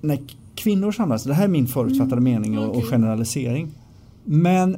[0.00, 0.18] när
[0.54, 1.24] kvinnor samlas.
[1.24, 2.82] Det här är min förutfattade Mm, mening och, och okej.
[2.90, 3.68] generalisering.
[4.24, 4.76] Men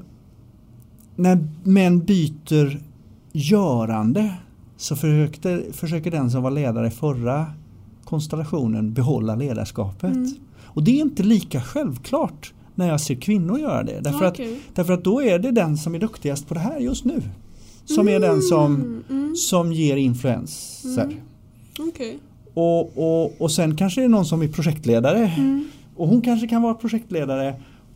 [1.17, 2.81] när män byter
[3.33, 4.35] görande
[4.81, 7.47] så försökte, försöker den som var ledare i förra
[8.05, 10.17] konstellationen behålla ledarskapet.
[10.17, 10.35] Mm.
[10.63, 14.01] Och det är inte lika självklart när jag ser kvinnor göra det.
[14.01, 14.61] Därför, att, Okej.
[14.75, 17.23] därför att då är det den som är duktigast på det här just nu.
[17.85, 21.03] Som är den som, Mm, mm, som ger influenser.
[21.03, 21.17] Mm.
[21.79, 22.19] Okej.
[22.55, 25.27] Och, och, och sen kanske det är någon som är projektledare.
[25.27, 25.69] Mm.
[25.97, 27.55] Och hon kanske kan vara projektledare.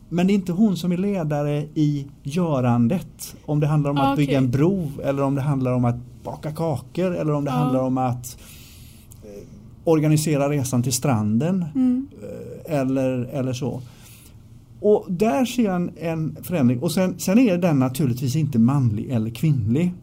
[0.09, 3.35] Men det är inte hon som är ledare i görandet.
[3.45, 4.35] Om det handlar om Ah, att bygga okej.
[4.45, 7.57] en bro eller om det handlar om att baka kakor eller om det Ja.
[7.57, 8.37] handlar om att
[9.23, 9.29] eh,
[9.83, 11.65] organisera resan till stranden.
[11.75, 12.07] Mm.
[12.69, 13.81] Eh, eller, eller så.
[14.79, 16.79] Och där ser jag en, en förändring.
[16.79, 19.93] Och sen, sen är den naturligtvis inte manlig eller kvinnlig.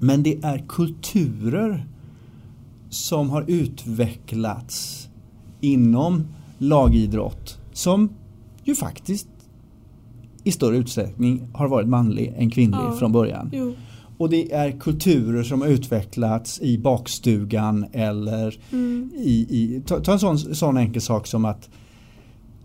[0.00, 1.86] Men det är kulturer
[2.90, 5.08] som har utvecklats
[5.60, 6.24] inom
[6.58, 8.08] lagidrott som
[8.66, 9.28] ju faktiskt
[10.44, 12.96] i större utsträckning har varit manlig än kvinnlig Ja.
[12.98, 13.50] från början.
[13.52, 13.74] Jo.
[14.18, 19.10] Och det är kulturer som har utvecklats i bakstugan eller Mm.
[19.16, 21.68] i, i, ta, ta en sån, sån enkel sak som att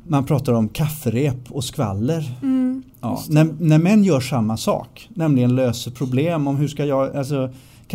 [0.08, 2.38] man pratar om kafferep och skvaller.
[2.42, 2.84] Mm.
[3.02, 7.50] Ja, när, när män gör samma sak, nämligen löser problem om hur ska jag, alltså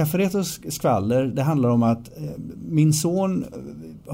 [0.04, 2.24] sk- skvaller, det handlar om att eh,
[2.68, 3.48] min son eh,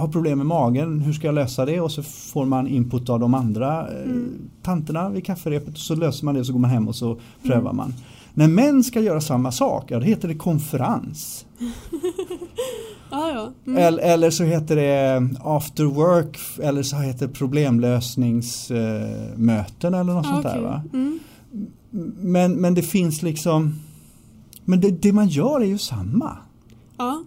[0.00, 1.80] har problem med magen, hur ska jag lösa det?
[1.80, 4.28] Och så får man input av de andra eh, Mm.
[4.62, 7.20] tanterna vid kafferepet och så löser man det och så går man hem och så
[7.46, 7.94] prövar man.
[8.34, 11.46] När män ska göra samma sak, ja, då heter det konferens.
[13.14, 13.52] Ah, ja.
[13.66, 13.78] Mm.
[13.78, 20.30] Eller, eller så heter det after work eller så heter det problemlösningsmöten eller något Ah,
[20.30, 20.50] sånt där.
[20.50, 20.62] okej.
[20.62, 20.82] Va?
[20.92, 21.18] Mm.
[22.20, 23.74] Men, men det finns liksom
[24.64, 26.36] Men det, det man gör är ju samma.
[26.98, 27.22] Ja.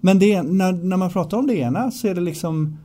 [0.00, 2.78] Men det, när, när man pratar om det ena så är det liksom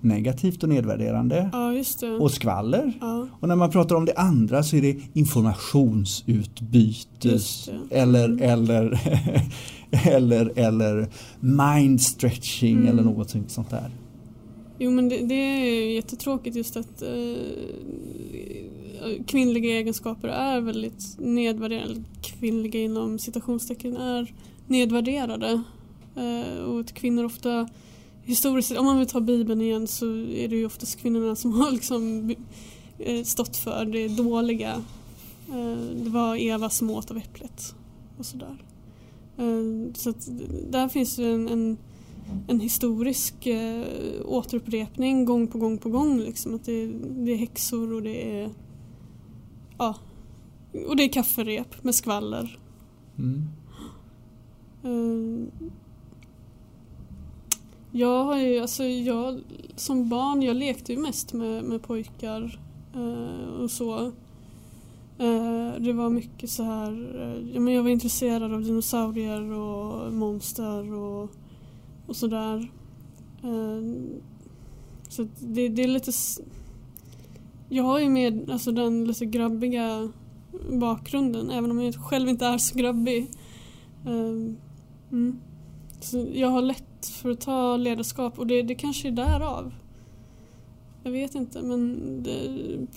[0.00, 2.10] negativt och nedvärderande ja, just det.
[2.10, 2.92] och skvaller.
[3.00, 3.26] Ja.
[3.40, 7.40] Och när man pratar om det andra så är det informationsutbyte det.
[7.90, 8.42] eller, Mm.
[8.42, 9.00] eller,
[10.06, 11.08] eller, eller
[11.40, 12.88] mind stretching Mm.
[12.88, 13.90] eller något sånt där.
[14.78, 17.08] Jo men det, det är jättetråkigt just att eh,
[19.26, 22.02] kvinnliga egenskaper är väldigt nedvärderade.
[22.22, 24.34] Kvinnliga inom citationstecken är
[24.66, 25.62] nedvärderade.
[26.16, 27.68] Eh, och att kvinnor ofta
[28.24, 31.70] historiskt om man vill ta bibeln igen så är det ju oftast kvinnorna som har
[31.70, 32.34] liksom
[32.98, 34.82] eh, stått för det dåliga.
[35.48, 37.74] Eh, det var Eva som åt av äpplet
[38.18, 38.62] och sådär.
[39.38, 40.28] Eh, så att
[40.70, 41.76] där finns det en, en
[42.48, 43.84] en historisk eh,
[44.24, 46.20] återupprepning gång på gång på gång.
[46.20, 46.54] Liksom.
[46.54, 48.50] Att det, det är häxor och det är
[49.78, 49.94] ja,
[50.86, 52.58] och det är kafferep med skvaller.
[53.18, 53.48] Mm.
[54.82, 55.68] Eh,
[57.92, 59.40] jag har ju, alltså jag
[59.76, 62.60] som barn, jag lekte ju mest med, med pojkar
[62.94, 64.06] eh, och så.
[65.18, 66.90] Eh, det var mycket så här,
[67.54, 71.30] ja, men jag var intresserad av dinosaurier och monster och,
[72.06, 72.70] och sådär.
[75.08, 76.12] Så det, det är lite
[77.68, 80.12] jag har ju med alltså, den lite grabbiga
[80.70, 83.30] bakgrunden även om jag själv inte är så grabbig.
[84.06, 84.56] Um,
[85.12, 85.40] mm.
[86.00, 89.74] så jag har lätt för att ta ledarskap och det, det kanske är därav.
[91.02, 92.50] Jag vet inte men det,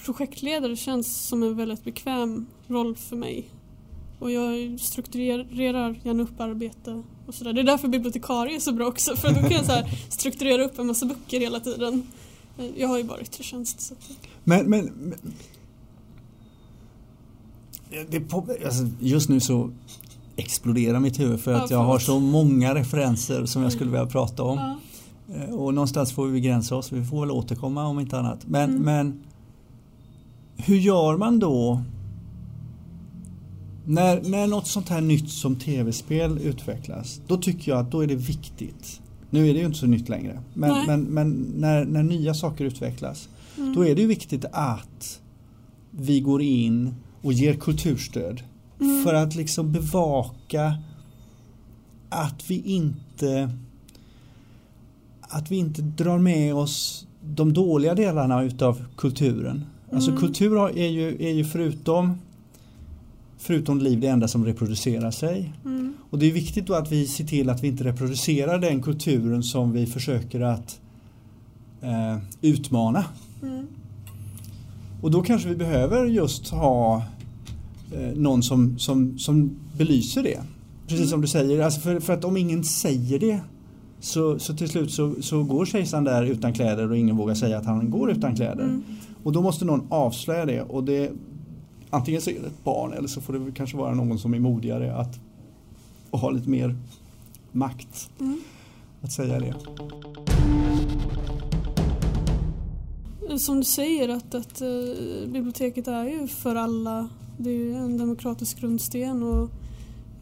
[0.06, 3.50] projektledare känns som en väldigt bekväm roll för mig.
[4.20, 7.54] Och jag strukturerar gärna upp arbete och sådär.
[7.54, 10.80] Det är därför bibliotekarie är så bra också för då kan jag så strukturera upp
[10.80, 12.08] en massa böcker hela tiden.
[12.78, 13.82] Jag har ju bara yttre tjänst.
[13.82, 13.96] Så.
[14.44, 15.20] Men, men, men
[18.10, 18.34] det,
[18.66, 19.72] alltså, just nu så
[20.36, 24.06] exploderar mitt huvud för att ja, jag har så många referenser som jag skulle vilja
[24.06, 24.58] prata om.
[24.58, 24.78] Ja.
[25.36, 28.40] Eh, och någonstans får vi begränsa oss, vi får väl återkomma om inte annat.
[28.48, 28.82] Men, mm.
[28.82, 29.24] men
[30.58, 31.82] hur gör man då
[33.86, 38.08] när, när något sånt här nytt som tv-spel utvecklas, då tycker jag att då är
[38.08, 39.02] det viktigt.
[39.30, 42.66] Nu är det ju inte så nytt längre, men, men, men, när, när nya saker
[42.66, 43.76] utvecklas, mm.
[43.76, 45.22] då är det ju viktigt att
[45.92, 48.44] vi går in och ger kulturstöd
[48.82, 49.04] mm.
[49.04, 50.78] för att liksom bevaka
[52.10, 53.52] att vi inte
[55.22, 59.66] att vi inte drar med oss de dåliga delarna utav kulturen.
[59.92, 60.22] Alltså mm.
[60.22, 62.18] kultur är ju, är ju förutom
[63.38, 65.54] förutom liv det enda som reproducerar sig.
[65.66, 65.94] Mm.
[66.10, 69.44] Och det är viktigt då att vi ser till att vi inte reproducerar den kulturen
[69.44, 70.80] som vi försöker att
[71.82, 73.06] eh, utmana.
[73.44, 73.68] Mm.
[75.02, 77.04] Och då kanske vi behöver just ha
[77.92, 80.42] eh, någon som, som, som belyser det.
[80.84, 81.10] Precis mm.
[81.10, 83.40] som du säger, alltså för, för att om ingen säger det
[84.00, 87.58] så, så till slut så, så går kejsaren där utan kläder och ingen vågar säga
[87.58, 88.64] att han går utan kläder.
[88.64, 88.84] Mm.
[89.24, 91.12] Och då måste någon avslöja det och det
[91.90, 94.40] antingen så är det ett barn eller så får det kanske vara någon som är
[94.40, 95.20] modigare att
[96.10, 96.76] och ha lite mer
[97.52, 98.42] makt mm.
[99.02, 99.56] att säga det.
[103.38, 107.10] Som du säger att, att uh, biblioteket är ju för alla.
[107.38, 109.50] Det är ju en demokratisk grundsten och,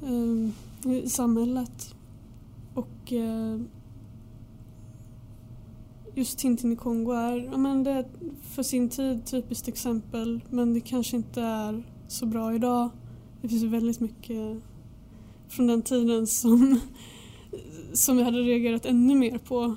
[0.09, 0.49] uh,
[0.93, 1.95] i samhället.
[2.73, 3.61] Och uh,
[6.15, 8.05] just Tintin i Kongo är, ja, men det är
[8.51, 12.89] för sin tid typiskt exempel men det kanske inte är så bra idag.
[13.41, 14.57] Det finns ju väldigt mycket
[15.49, 16.79] från den tiden som,
[17.93, 19.75] som vi hade reagerat ännu mer på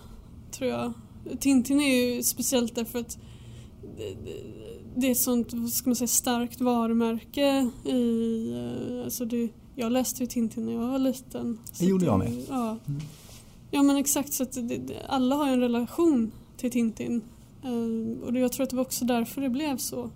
[0.51, 0.93] tror jag.
[1.41, 3.19] Tintin är ju speciellt därför att
[4.97, 8.51] det är ett sånt vad ska man säga, starkt varumärke i...
[8.53, 11.59] Eh, alltså det, jag läste ju Tintin när jag var liten.
[11.79, 12.45] Det gjorde jag med.
[12.49, 12.79] Ja.
[12.89, 13.01] Mm.
[13.71, 17.23] Ja men exakt så att det, alla har en relation till Tintin.
[17.65, 20.11] Uh, och jag tror att det var också därför det blev så,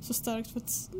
[0.00, 0.50] så starkt.
[0.50, 0.90] För att,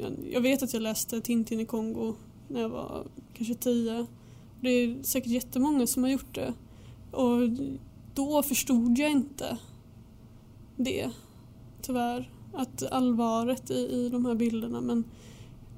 [0.00, 2.14] jag, jag vet att jag läste Tintin i Kongo
[2.48, 4.06] när jag var kanske tio.
[4.60, 6.54] Det är säkert jättemånga som har gjort det.
[7.10, 7.40] Och
[8.16, 9.58] då förstod jag inte
[10.76, 11.10] det,
[11.82, 12.30] tyvärr.
[12.52, 14.80] Att allvaret i, i de här bilderna.
[14.80, 15.04] Men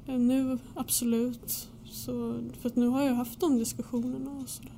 [0.07, 1.69] eh, nu absolut.
[1.85, 4.73] Så, för att nu har jag haft de diskussionerna och sådär.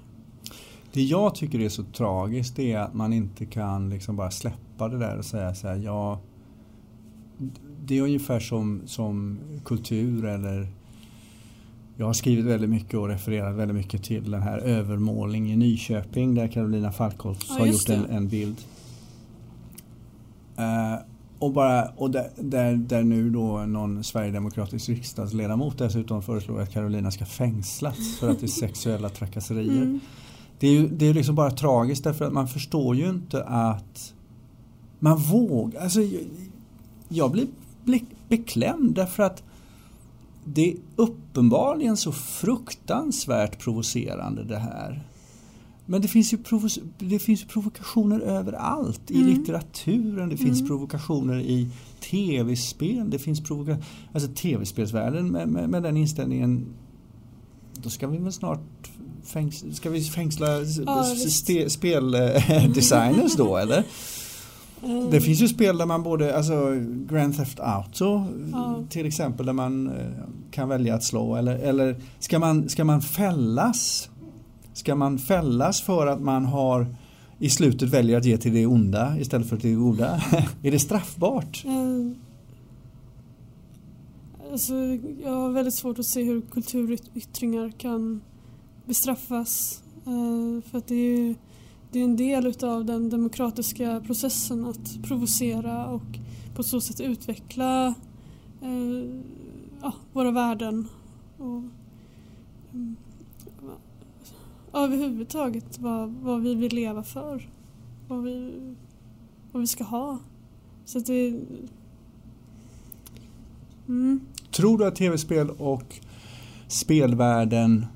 [0.93, 4.99] Det jag tycker är så tragiskt är att man inte kan liksom bara släppa det
[4.99, 6.21] där och säga så här, ja
[7.85, 10.69] det är ungefär som, som kultur eller
[12.01, 16.34] jag har skrivit väldigt mycket och refererat väldigt mycket till den här övermålning i Nyköping
[16.34, 18.57] där Carolina Falkholtz ja, har gjort en, en bild.
[20.59, 21.03] Uh,
[21.38, 27.11] och bara, och där, där, där, nu då någon sverigedemokratisk riksdagsledamot dessutom föreslår att Carolina
[27.11, 29.82] ska fängslas för att det är sexuella trakasserier.
[29.82, 30.01] Mm
[30.61, 34.14] det är ju det är liksom bara tragiskt därför att man förstår ju inte att
[34.98, 35.82] man vågar.
[35.82, 36.01] Alltså,
[37.09, 37.46] jag blir
[38.28, 39.42] beklämd därför att
[40.55, 45.03] det är uppenbarligen så fruktansvärt provocerande det här.
[45.86, 49.11] Men det finns ju, provo- det finns provokationer överallt.
[49.11, 49.28] I mm.
[49.28, 50.68] litteraturen, det finns mm.
[50.68, 51.68] provokationer i
[52.01, 53.11] tv-spel.
[53.11, 56.66] Det finns provokationer, alltså tv-spelsvärlden med, med, med den inställningen
[57.82, 58.90] då ska vi väl snart
[59.24, 60.46] fängsla, ska vi fängsla
[60.86, 61.05] ja,
[61.68, 63.84] speldesigners då eller?
[64.83, 65.11] Mm.
[65.11, 66.74] Det finns ju spel där man både, alltså
[67.09, 68.85] Grand Theft Auto ja.
[68.89, 69.93] till exempel där man eh,
[70.51, 74.11] kan välja att slå eller, eller ska, man, ska man fällas?
[74.72, 76.87] Ska man fällas för att man har
[77.39, 80.22] i slutet väljer att ge till det onda istället för till det goda?
[80.62, 81.64] är det straffbart?
[81.64, 82.16] Mm.
[84.53, 84.74] Alltså,
[85.22, 88.20] jag har väldigt svårt att se hur kulturyttringar kan
[88.87, 89.83] bestraffas.
[90.07, 91.35] Uh, för att det är,
[91.93, 96.18] det är en del utav den demokratiska processen att provocera och
[96.55, 97.86] på så sätt utveckla
[98.62, 99.20] eh,
[99.82, 100.88] ja, våra värden.
[101.38, 101.62] Och,
[102.72, 102.97] um,
[104.72, 107.49] överhuvudtaget vad, vad vi vill leva för.
[108.09, 108.53] Vad vi,
[109.53, 110.18] vad vi ska ha
[110.84, 111.41] Så att det...
[113.88, 114.20] Mm.
[114.51, 116.01] Tror du att tv-spel och
[116.68, 117.86] spelvärlden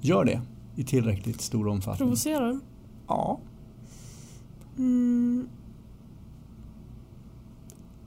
[0.00, 0.40] gör det
[0.78, 2.06] i tillräckligt stor omfattning?
[2.08, 2.60] Provocerar?
[3.06, 3.38] Ja.
[4.78, 5.48] Mm.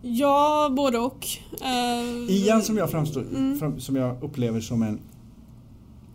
[0.02, 1.28] Ja, både och.
[1.62, 3.60] Uh, Ian som jag framstår, Mm.
[3.60, 5.00] fram, som jag upplever som en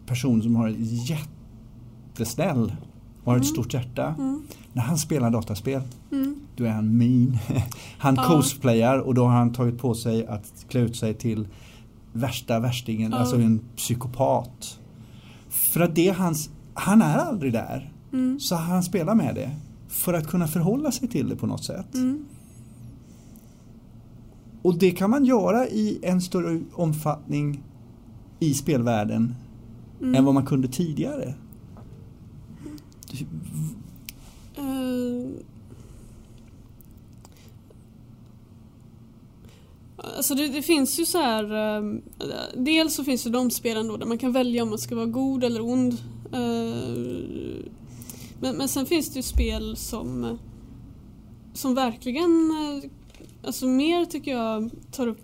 [0.07, 2.77] person som har jättesnäll
[3.25, 3.55] och har ett Mm.
[3.55, 4.15] stort hjärta.
[4.19, 4.43] Mm.
[4.73, 5.83] När han spelar dataspel
[6.13, 6.37] Mm.
[6.57, 7.39] då är han mean.
[7.99, 8.23] Han Ja.
[8.25, 11.49] cosplayar och då har han tagit på sig att klä ut sig till
[12.13, 13.19] värsta värstingen, Ja.
[13.19, 14.81] alltså en psykopat.
[15.77, 17.93] För att det är hans, han är aldrig där.
[18.13, 18.41] Mm.
[18.41, 19.51] Så han spelar med det
[19.89, 21.95] för att kunna förhålla sig till det på något sätt.
[21.95, 22.25] Mm.
[24.63, 27.63] Och det kan man göra i en större omfattning
[28.39, 29.35] i spelvärlden
[30.01, 30.15] Mm.
[30.15, 31.35] än vad man kunde tidigare.
[34.57, 35.31] Eh,
[40.17, 42.03] Alltså det, det finns ju så här ehm,
[42.55, 45.07] Dels så finns det de spelen då där man kan välja om man ska vara
[45.07, 45.93] god eller ond.
[46.33, 47.71] Eh,
[48.41, 50.39] men, men sen finns det ju spel som
[51.55, 52.91] Som verkligen eh,
[53.47, 55.23] Alltså mer tycker jag tar upp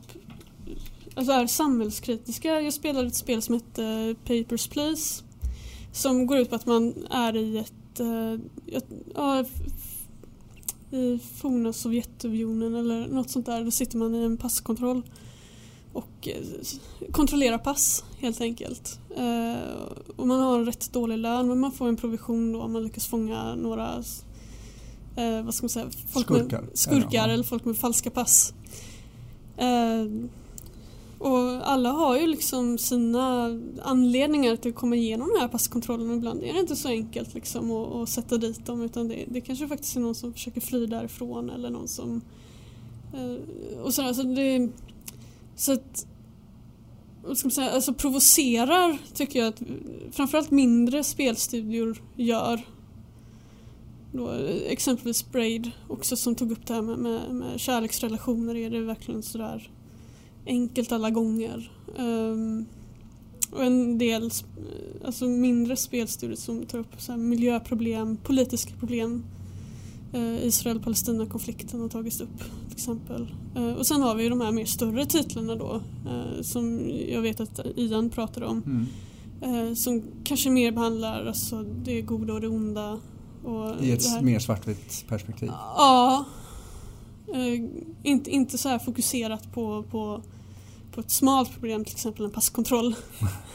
[1.14, 2.60] Alltså är samhällskritiska.
[2.60, 5.24] Jag spelade ett spel som hette Papers, Please.
[5.92, 8.32] Som går ut på att man är i ett eh,
[8.76, 9.16] ett-
[10.92, 13.64] i forna Sovjetunionen eller något sånt där.
[13.64, 15.02] Då sitter man i en passkontroll
[15.92, 18.98] och eh, kontrollerar pass helt enkelt.
[19.16, 19.82] Eh,
[20.16, 22.84] och man har en rätt dålig lön men man får en provision då om man
[22.84, 24.02] lyckas fånga några
[25.16, 26.60] eh, vad ska man säga, folk Skurkar.
[26.60, 28.54] med, skurkar eller folk med falska pass.
[31.22, 33.50] Och alla har ju liksom sina
[33.82, 36.16] anledningar till att komma igenom den här passkontrollen.
[36.16, 39.40] Ibland är det inte så enkelt liksom att, att sätta dit dem utan det, det
[39.40, 42.20] kanske faktiskt är någon som försöker fly därifrån eller någon som...
[43.14, 44.68] Eh, och sådär, så alltså det...
[45.56, 46.06] Så att...
[47.24, 47.70] Vad ska man säga?
[47.70, 49.62] Alltså provocerar tycker jag att
[50.10, 52.66] framförallt mindre spelstudior gör.
[54.12, 54.30] Då,
[54.68, 58.54] exempelvis Braid också som tog upp det här med, med, med kärleksrelationer.
[58.54, 59.70] Är det verkligen sådär
[60.46, 61.70] enkelt alla gånger?
[61.98, 62.66] Ehm,
[63.50, 64.30] och en del
[65.04, 69.24] alltså mindre spelstudier som tar upp så miljöproblem, politiska problem.
[70.12, 72.38] Eh, Israel-Palestina-konflikten har tagits upp
[72.68, 73.34] till exempel.
[73.56, 77.40] Eh, och sen har vi de här mer större titlarna då eh, som jag vet
[77.40, 78.62] att Ian pratade om.
[78.66, 78.86] Mm.
[79.76, 83.00] Som kanske mer behandlar alltså, det goda och det onda.
[83.44, 85.48] Och I ett mer svartvitt perspektiv.
[85.76, 86.24] Ja.
[87.32, 87.70] Eh,
[88.02, 90.22] inte, inte så här fokuserat på, på,
[90.94, 92.94] på ett smalt problem, till exempel en passkontroll.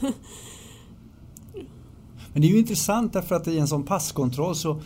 [2.32, 4.80] Men det är ju intressant därför att i en sån passkontroll så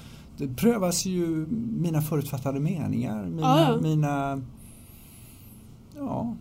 [0.57, 1.47] prövas ju
[1.81, 3.25] mina förutfattade meningar.
[3.25, 3.81] Mina, Ja, ja.
[3.81, 4.43] mina
[5.97, 6.37] ja.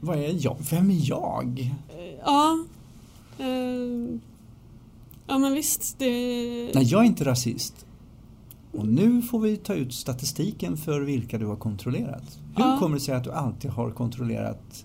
[0.00, 0.56] Vad är jag?
[0.70, 1.72] Vem är jag?
[1.88, 2.64] Eh, ja.
[3.38, 4.18] Eh,
[5.26, 5.98] ja men visst.
[5.98, 6.10] Det,
[6.74, 7.83] Nej, jag är inte rasist.
[8.76, 12.38] Och nu får vi ta ut statistiken för vilka du har kontrollerat.
[12.56, 12.76] Hur Ja.
[12.80, 14.84] kommer det sig att du alltid har kontrollerat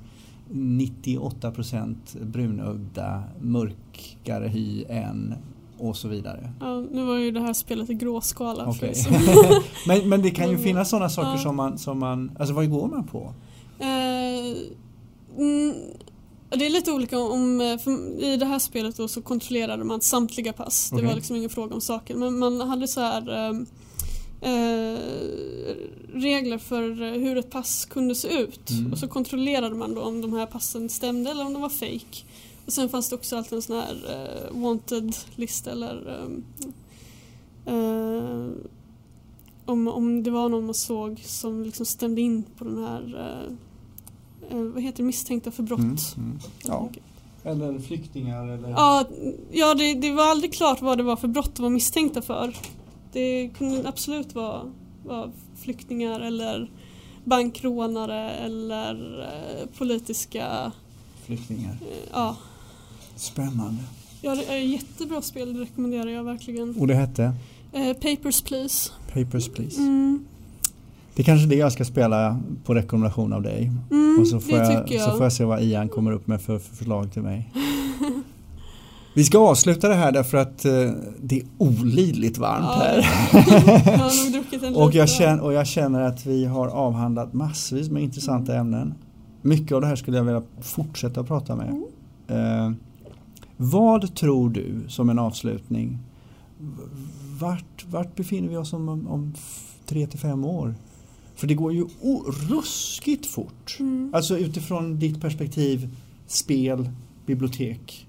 [0.52, 5.36] 98% brunögda, mörkare hy än
[5.78, 6.52] och så vidare?
[6.60, 8.74] ja, nu var ju det här spelet i gråskala.
[8.74, 8.88] som-
[9.88, 11.38] men, men det kan ju finnas sådana saker Ja.
[11.38, 12.32] som, man, som man...
[12.40, 13.34] Alltså vad går man på?
[13.80, 14.58] Eh,
[15.38, 15.74] mm,
[16.50, 17.90] det är lite olika om, eh,
[18.24, 20.90] I det här spelet då så kontrollerade man samtliga pass.
[20.90, 21.08] Det Okej.
[21.08, 22.20] var liksom ingen fråga om saken.
[22.20, 23.54] Men man hade så här eh,
[24.42, 25.00] eh,
[26.14, 28.70] regler för eh, hur ett pass kunde se ut.
[28.70, 28.92] Mm.
[28.92, 32.24] Och så kontrollerade man då om de här passen stämde eller om de var fake.
[32.66, 36.28] Och sen fanns det också alltid en sån här eh, wanted-lista eller
[37.66, 38.50] eh, eh,
[39.66, 43.54] om, om det var någon man såg som liksom stämde in på den här eh,
[44.52, 45.80] vad heter det, misstänkta för brott.
[45.80, 46.40] Mm, mm.
[46.64, 46.90] Ja.
[47.44, 48.70] Eller flyktingar eller...
[48.70, 49.06] Ja,
[49.52, 52.56] ja det, det var aldrig klart vad det var för brott de var misstänkta för.
[53.12, 54.62] Det kunde absolut vara,
[55.06, 56.72] vara flyktingar eller
[57.24, 60.72] bankrånare eller eh, politiska...
[61.26, 61.72] Flyktingar.
[61.72, 62.38] Eh, ja.
[63.16, 63.84] Spännande.
[64.22, 66.76] ja, det är ett jättebra spel, det rekommenderar jag verkligen.
[66.80, 67.34] Och det hette?
[67.74, 68.92] Eh, Papers, Please.
[69.14, 69.82] Papers, Please.
[69.82, 70.26] Mm.
[71.20, 73.72] Det är kanske det jag ska spela på rekommendation av dig.
[73.92, 75.02] Mm, Och så får, jag, jag.
[75.02, 77.54] så får jag se vad Ian kommer upp med för, för förslag till mig.
[79.14, 80.72] Vi ska avsluta det här därför att eh,
[81.22, 82.98] det är olidligt varmt Ja, här.
[83.92, 87.34] jag har nog druckit en och, jag känner, och jag känner att vi har avhandlat
[87.34, 88.94] massvis med intressanta ämnen.
[89.42, 91.84] Mycket av det här skulle jag vilja fortsätta prata med.
[92.28, 92.68] Mm.
[92.68, 92.72] Eh,
[93.58, 96.00] vad tror du som en avslutning?
[97.40, 99.34] Vart, vart befinner vi oss om, om,
[99.86, 100.76] tre till fem år.
[101.40, 101.88] För det går ju
[102.50, 103.78] ruskigt fort.
[103.80, 104.12] Mm.
[104.14, 105.96] Alltså utifrån ditt perspektiv,
[106.28, 106.90] spel,
[107.26, 108.08] bibliotek.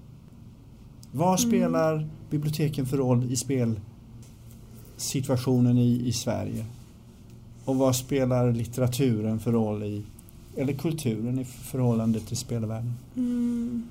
[1.11, 1.49] Vad Mm.
[1.51, 3.35] spelar biblioteken för roll i
[4.95, 6.65] spelsituationen i, i Sverige?
[7.65, 10.03] Och vad spelar litteraturen för roll i,
[10.57, 12.93] eller kulturen i förhållande till spelvärlden?
[13.15, 13.83] Mm.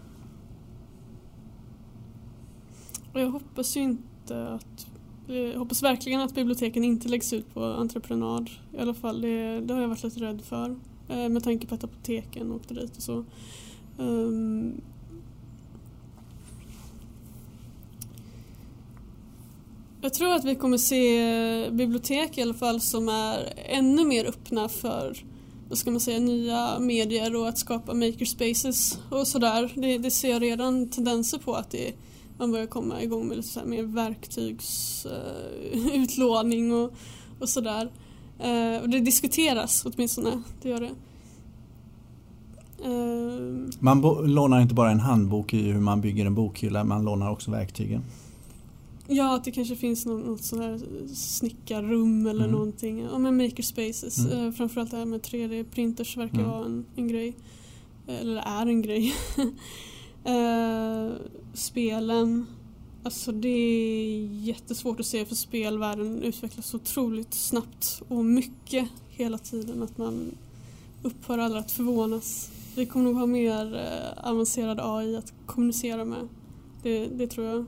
[3.13, 4.87] Och jag hoppas ju inte att
[5.35, 8.51] jag hoppas verkligen att biblioteken inte läggs ut på entreprenad.
[8.73, 10.77] I alla fall, det, det har jag varit lite rädd för.
[11.09, 13.25] Eh, med tanke på att apoteken åkte dit och så.
[13.99, 14.81] Um...
[20.03, 24.69] jag tror att vi kommer se bibliotek i alla fall som är ännu mer öppna
[24.69, 25.17] för
[25.69, 29.73] vad ska man säga, nya medier och att skapa makerspaces och sådär.
[29.75, 31.93] Det, det ser jag redan tendenser på att det,
[32.41, 36.93] man börjar komma igång med lite så här mer verktygsutlåning och,
[37.41, 37.91] och sådär.
[38.39, 40.91] Eh, och det diskuteras åtminstone, det gör det.
[42.85, 44.01] Eh, Man
[44.35, 48.03] lånar inte bara en handbok i hur man bygger en bokhylla, man lånar också verktygen.
[49.13, 50.81] Ja, att det kanske finns något, något sånt här
[51.15, 52.53] snickarrum eller Mm.
[52.53, 53.01] någonting.
[53.13, 54.19] Ja, men makerspaces.
[54.19, 54.47] Mm.
[54.47, 56.51] Eh, framförallt det här med 3D-printers verkar Mm.
[56.51, 57.37] vara en, en grej.
[58.07, 59.15] Eller är en grej.
[60.25, 61.13] eh,
[61.55, 62.47] spelen.
[63.03, 69.39] Alltså det är jättesvårt att se för spelvärlden utvecklas så otroligt snabbt och mycket hela
[69.39, 70.35] tiden att man
[71.03, 72.51] upphör aldrig att förvånas.
[72.77, 76.29] Vi kommer nog ha mer eh, avancerad AI att kommunicera med.
[76.83, 77.65] Det, det tror jag.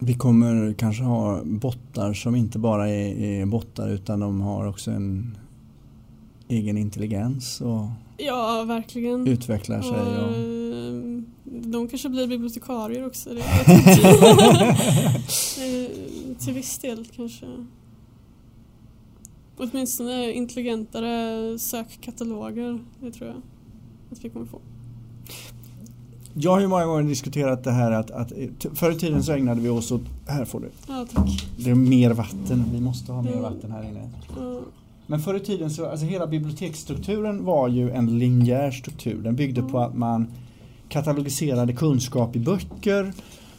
[0.00, 4.90] Vi kommer kanske ha bottar som inte bara är, är bottar utan de har också
[4.90, 5.38] en
[6.48, 7.86] egen intelligens och
[8.18, 9.26] Ja, verkligen.
[9.28, 9.90] utvecklar sig.
[9.90, 10.36] Och, Och...
[10.36, 11.22] eh,
[11.70, 13.30] de kanske blir bibliotekarier också.
[13.34, 13.42] Det.
[15.58, 17.46] Eh, Till viss del kanske.
[19.56, 22.78] Åtminstone intelligentare sökkataloger.
[23.00, 23.36] Det tror jag
[24.12, 24.58] att vi kommer få.
[26.34, 29.32] Jag har ju många gånger diskuterat det här att, att t- förr i tiden så
[29.32, 31.46] ägnade vi oss åt, här får du, Ja, tack.
[31.58, 33.42] det är mer vatten, vi måste ha mer Mm.
[33.42, 34.10] vatten här inne.
[34.36, 34.60] Ja,
[35.06, 39.22] Men förr i tiden så, alltså hela biblioteksstrukturen var ju en linjär struktur.
[39.22, 40.26] Den byggde på att man
[40.88, 43.12] katalogiserade kunskap i böcker,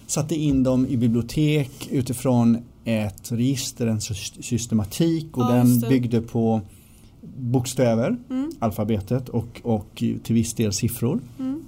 [0.08, 6.22] satte in dem i bibliotek utifrån ett register, en sys- systematik och Ja, den byggde
[6.22, 6.62] på
[7.38, 11.20] bokstäver, Mm, alfabetet och, och till viss del siffror.
[11.40, 11.64] mm,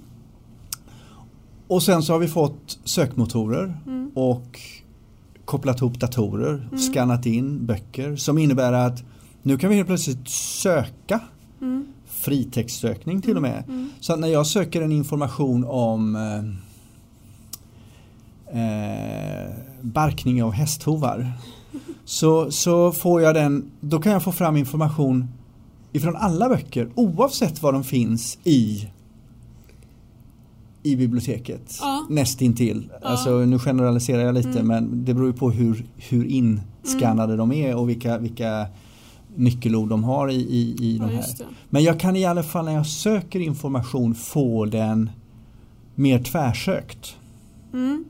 [1.68, 4.60] Och sen så har vi fått sökmotorer mm, och
[5.46, 6.78] kopplat ihop datorer, Mm.
[6.80, 9.04] skannat in böcker som innebär att
[9.48, 11.20] nu kan vi helt plötsligt söka
[11.62, 13.64] mm, fritextsökning till och med.
[13.68, 16.44] mm, Så att när jag söker en information om eh,
[18.62, 21.32] eh, barkning av hästhovar
[22.06, 25.28] så, så får jag den, då kan jag få fram information
[25.92, 28.88] ifrån alla böcker oavsett var de finns i
[30.84, 32.06] i biblioteket Ja.
[32.10, 32.90] nästintill.
[33.02, 33.08] Ja.
[33.08, 34.68] Alltså nu generaliserar jag lite Mm.
[34.68, 38.68] men det beror ju på hur, hur inskannade de är och vilka, vilka
[39.38, 41.18] nyckelord de har i, i, i ja, de här.
[41.22, 41.46] just det.
[41.70, 45.10] Men jag kan i alla fall när jag söker information få den
[45.96, 47.16] mer tvärsökt.
[47.74, 48.06] Mm.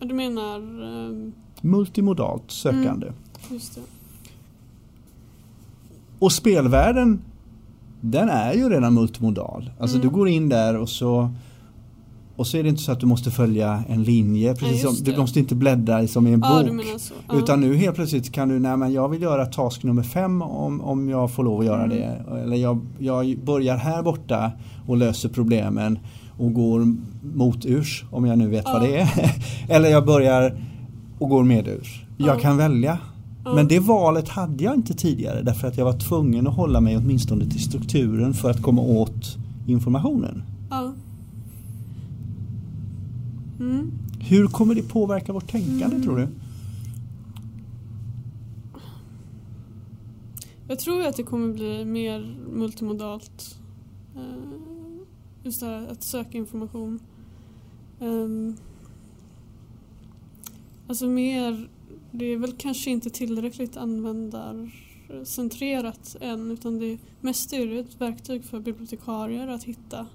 [0.00, 3.06] Ja, Du menar, ehm, Multimodalt sökande.
[3.06, 3.12] det.
[6.18, 7.22] Och spelvärlden
[8.00, 9.70] den är ju redan multimodal.
[9.80, 10.08] Alltså Mm.
[10.08, 11.30] du går in där och så
[12.40, 15.04] och så är det inte så att du måste följa en linje precis just som,
[15.14, 16.84] du måste inte bläddra som i en Ja, bok.
[17.28, 17.34] Ja.
[17.38, 20.80] Utan nu helt plötsligt kan du, nej men jag vill göra task nummer fem om,
[20.80, 21.96] om jag får lov att göra Mm.
[21.98, 22.24] det.
[22.42, 24.52] Eller jag, jag börjar här borta
[24.86, 25.98] och löser problemen
[26.38, 26.96] och går
[27.34, 28.86] moturs om jag nu vet vad Ja.
[28.86, 29.08] det är.
[29.76, 30.56] Eller jag börjar
[31.18, 32.04] och går medurs.
[32.18, 32.40] Jag Ja.
[32.40, 32.98] kan välja.
[33.44, 33.54] Ja.
[33.54, 36.96] Men det valet hade jag inte tidigare därför att jag var tvungen att hålla mig
[36.96, 39.36] åtminstone till strukturen för att komma åt
[39.66, 40.42] informationen.
[40.70, 40.92] Ja.
[43.60, 43.90] Mm.
[44.20, 46.02] Hur kommer det påverka vårt tänkande Mm.
[46.02, 46.28] tror du?
[50.68, 53.58] Jag tror att det kommer bli mer multimodalt.
[54.16, 54.22] Eh,
[55.42, 57.00] Just det här att söka information.
[58.00, 58.56] Ehm,
[60.88, 61.68] Alltså mer,
[62.10, 68.44] det är väl kanske inte tillräckligt användarcentrerat än utan det mest är det ett verktyg
[68.44, 70.06] för bibliotekarier att hitta.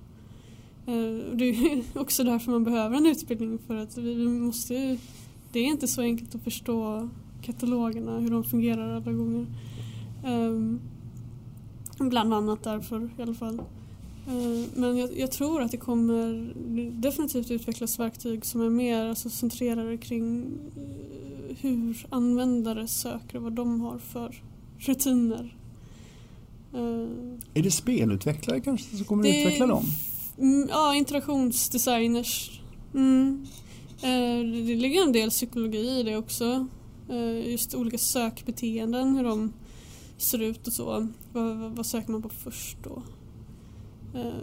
[0.88, 4.98] Eh, Det är också därför man behöver en utbildning för att vi måste ju,
[5.52, 7.10] det är inte så enkelt att förstå
[7.42, 9.46] katalogerna, hur de fungerar alla gånger.
[10.26, 10.80] Um,
[12.00, 13.60] bland annat därför i alla fall.
[14.28, 16.54] Eh, Men jag, jag tror att det kommer
[17.02, 20.46] definitivt utvecklas verktyg som är mer alltså, centrerade kring
[20.76, 24.42] eh, hur användare söker och vad de har för
[24.78, 25.56] rutiner.
[26.74, 27.08] Eh,
[27.54, 29.84] Är det spelutvecklare kanske som kommer Det- utveckla dem?
[30.38, 32.62] Mm, ja, interaktionsdesigners.
[32.94, 33.46] Mm.
[34.02, 36.68] Eh, det ligger en del psykologi i det också.
[37.10, 39.54] Eh, just olika sökbeteenden, hur de
[40.18, 40.86] ser ut och så.
[40.86, 43.04] Vad, vad, vad söker man på först då?
[44.20, 44.34] Eh,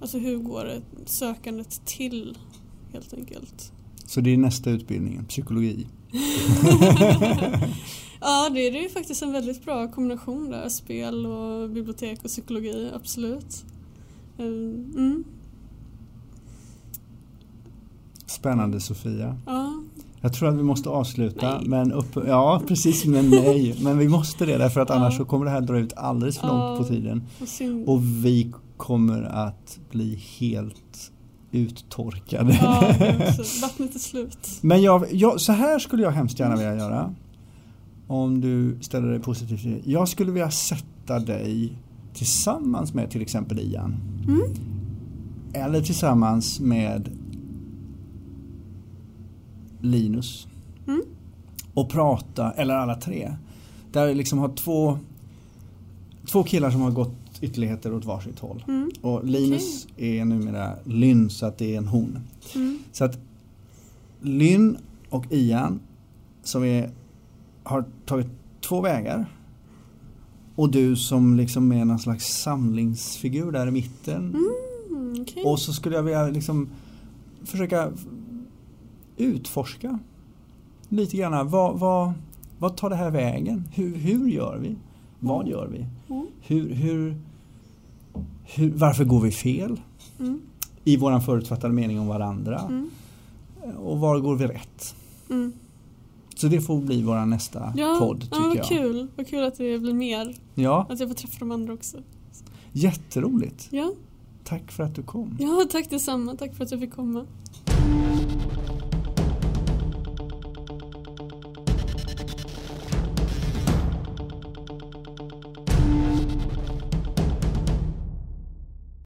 [0.00, 2.38] alltså hur går det sökandet till
[2.92, 3.72] helt enkelt?
[4.06, 5.86] Så det är nästa utbildning, psykologi.
[8.24, 10.68] Ja, det är ju faktiskt en väldigt bra kombination där.
[10.68, 13.64] Spel och bibliotek och psykologi, absolut.
[14.38, 15.24] Eh, Mm,
[18.26, 19.36] Spännande Sofia.
[19.46, 19.72] ja,
[20.20, 21.58] Jag tror att vi måste avsluta.
[21.58, 21.68] Nej.
[21.68, 23.04] Men upp, ja, precis.
[23.04, 23.76] Men nej.
[23.82, 24.94] Men vi måste det därför att Ja.
[24.94, 27.22] annars så kommer det här dra ut alldeles för långt på tiden.
[27.46, 27.88] synd.
[27.88, 31.12] Och vi kommer att bli helt
[31.50, 32.58] uttorkade.
[32.62, 32.88] Ja,
[33.28, 33.60] också.
[33.62, 34.48] Vattnet är slut.
[34.60, 37.14] Men jag, jag, så här skulle jag hemskt gärna vilja göra.
[38.06, 39.86] Om du ställer dig positivt.
[39.86, 41.78] Jag skulle vilja sätta dig
[42.14, 43.94] tillsammans med till exempel Ian.
[44.28, 44.54] Mm.
[45.52, 47.10] Eller tillsammans med
[49.80, 50.46] Linus.
[50.86, 51.02] Mm.
[51.74, 53.34] Och prata, eller alla tre.
[53.92, 54.98] Där vi liksom har två,
[56.26, 58.64] två killar som har gått ytterligheter åt varsitt håll.
[58.68, 58.90] Mm.
[59.00, 62.18] Och Linus är numera Lynn så att det är en hon.
[62.54, 62.78] Mm.
[62.92, 63.18] Så att
[64.20, 64.76] Lynn
[65.10, 65.80] och Ian
[66.42, 66.90] som är,
[67.62, 68.26] har tagit
[68.60, 69.26] två vägar.
[70.54, 74.18] Och du som liksom är någon slags samlingsfigur där i mitten.
[74.90, 75.44] Mm, okej.
[75.44, 76.68] Och så skulle jag vilja liksom
[77.44, 77.92] försöka
[79.16, 79.98] utforska
[80.88, 81.48] lite grann.
[81.48, 82.12] Vad, vad,
[82.58, 83.68] vad tar det här vägen?
[83.74, 84.76] Hur, hur gör vi?
[85.20, 85.86] Vad gör vi?
[86.14, 86.26] Mm.
[86.40, 87.16] Hur, hur,
[88.44, 89.80] hur, varför går vi fel?
[90.20, 90.40] Mm.
[90.84, 92.60] I våran förutfattade mening om varandra.
[92.68, 92.90] Mm.
[93.78, 94.94] Och var går vi rätt?
[96.42, 98.66] Så det får bli vår nästa Ja, podd ja, tycker vad jag.
[98.68, 99.08] kul.
[99.16, 100.34] Vad kul att det blir mer.
[100.54, 101.96] Ja, Att jag får träffa de andra också.
[102.72, 103.68] jätteroligt.
[103.70, 103.92] Ja,
[104.44, 105.36] Tack för att du kom.
[105.40, 106.36] ja tack detsamma.
[106.36, 107.26] Tack för att jag fick komma.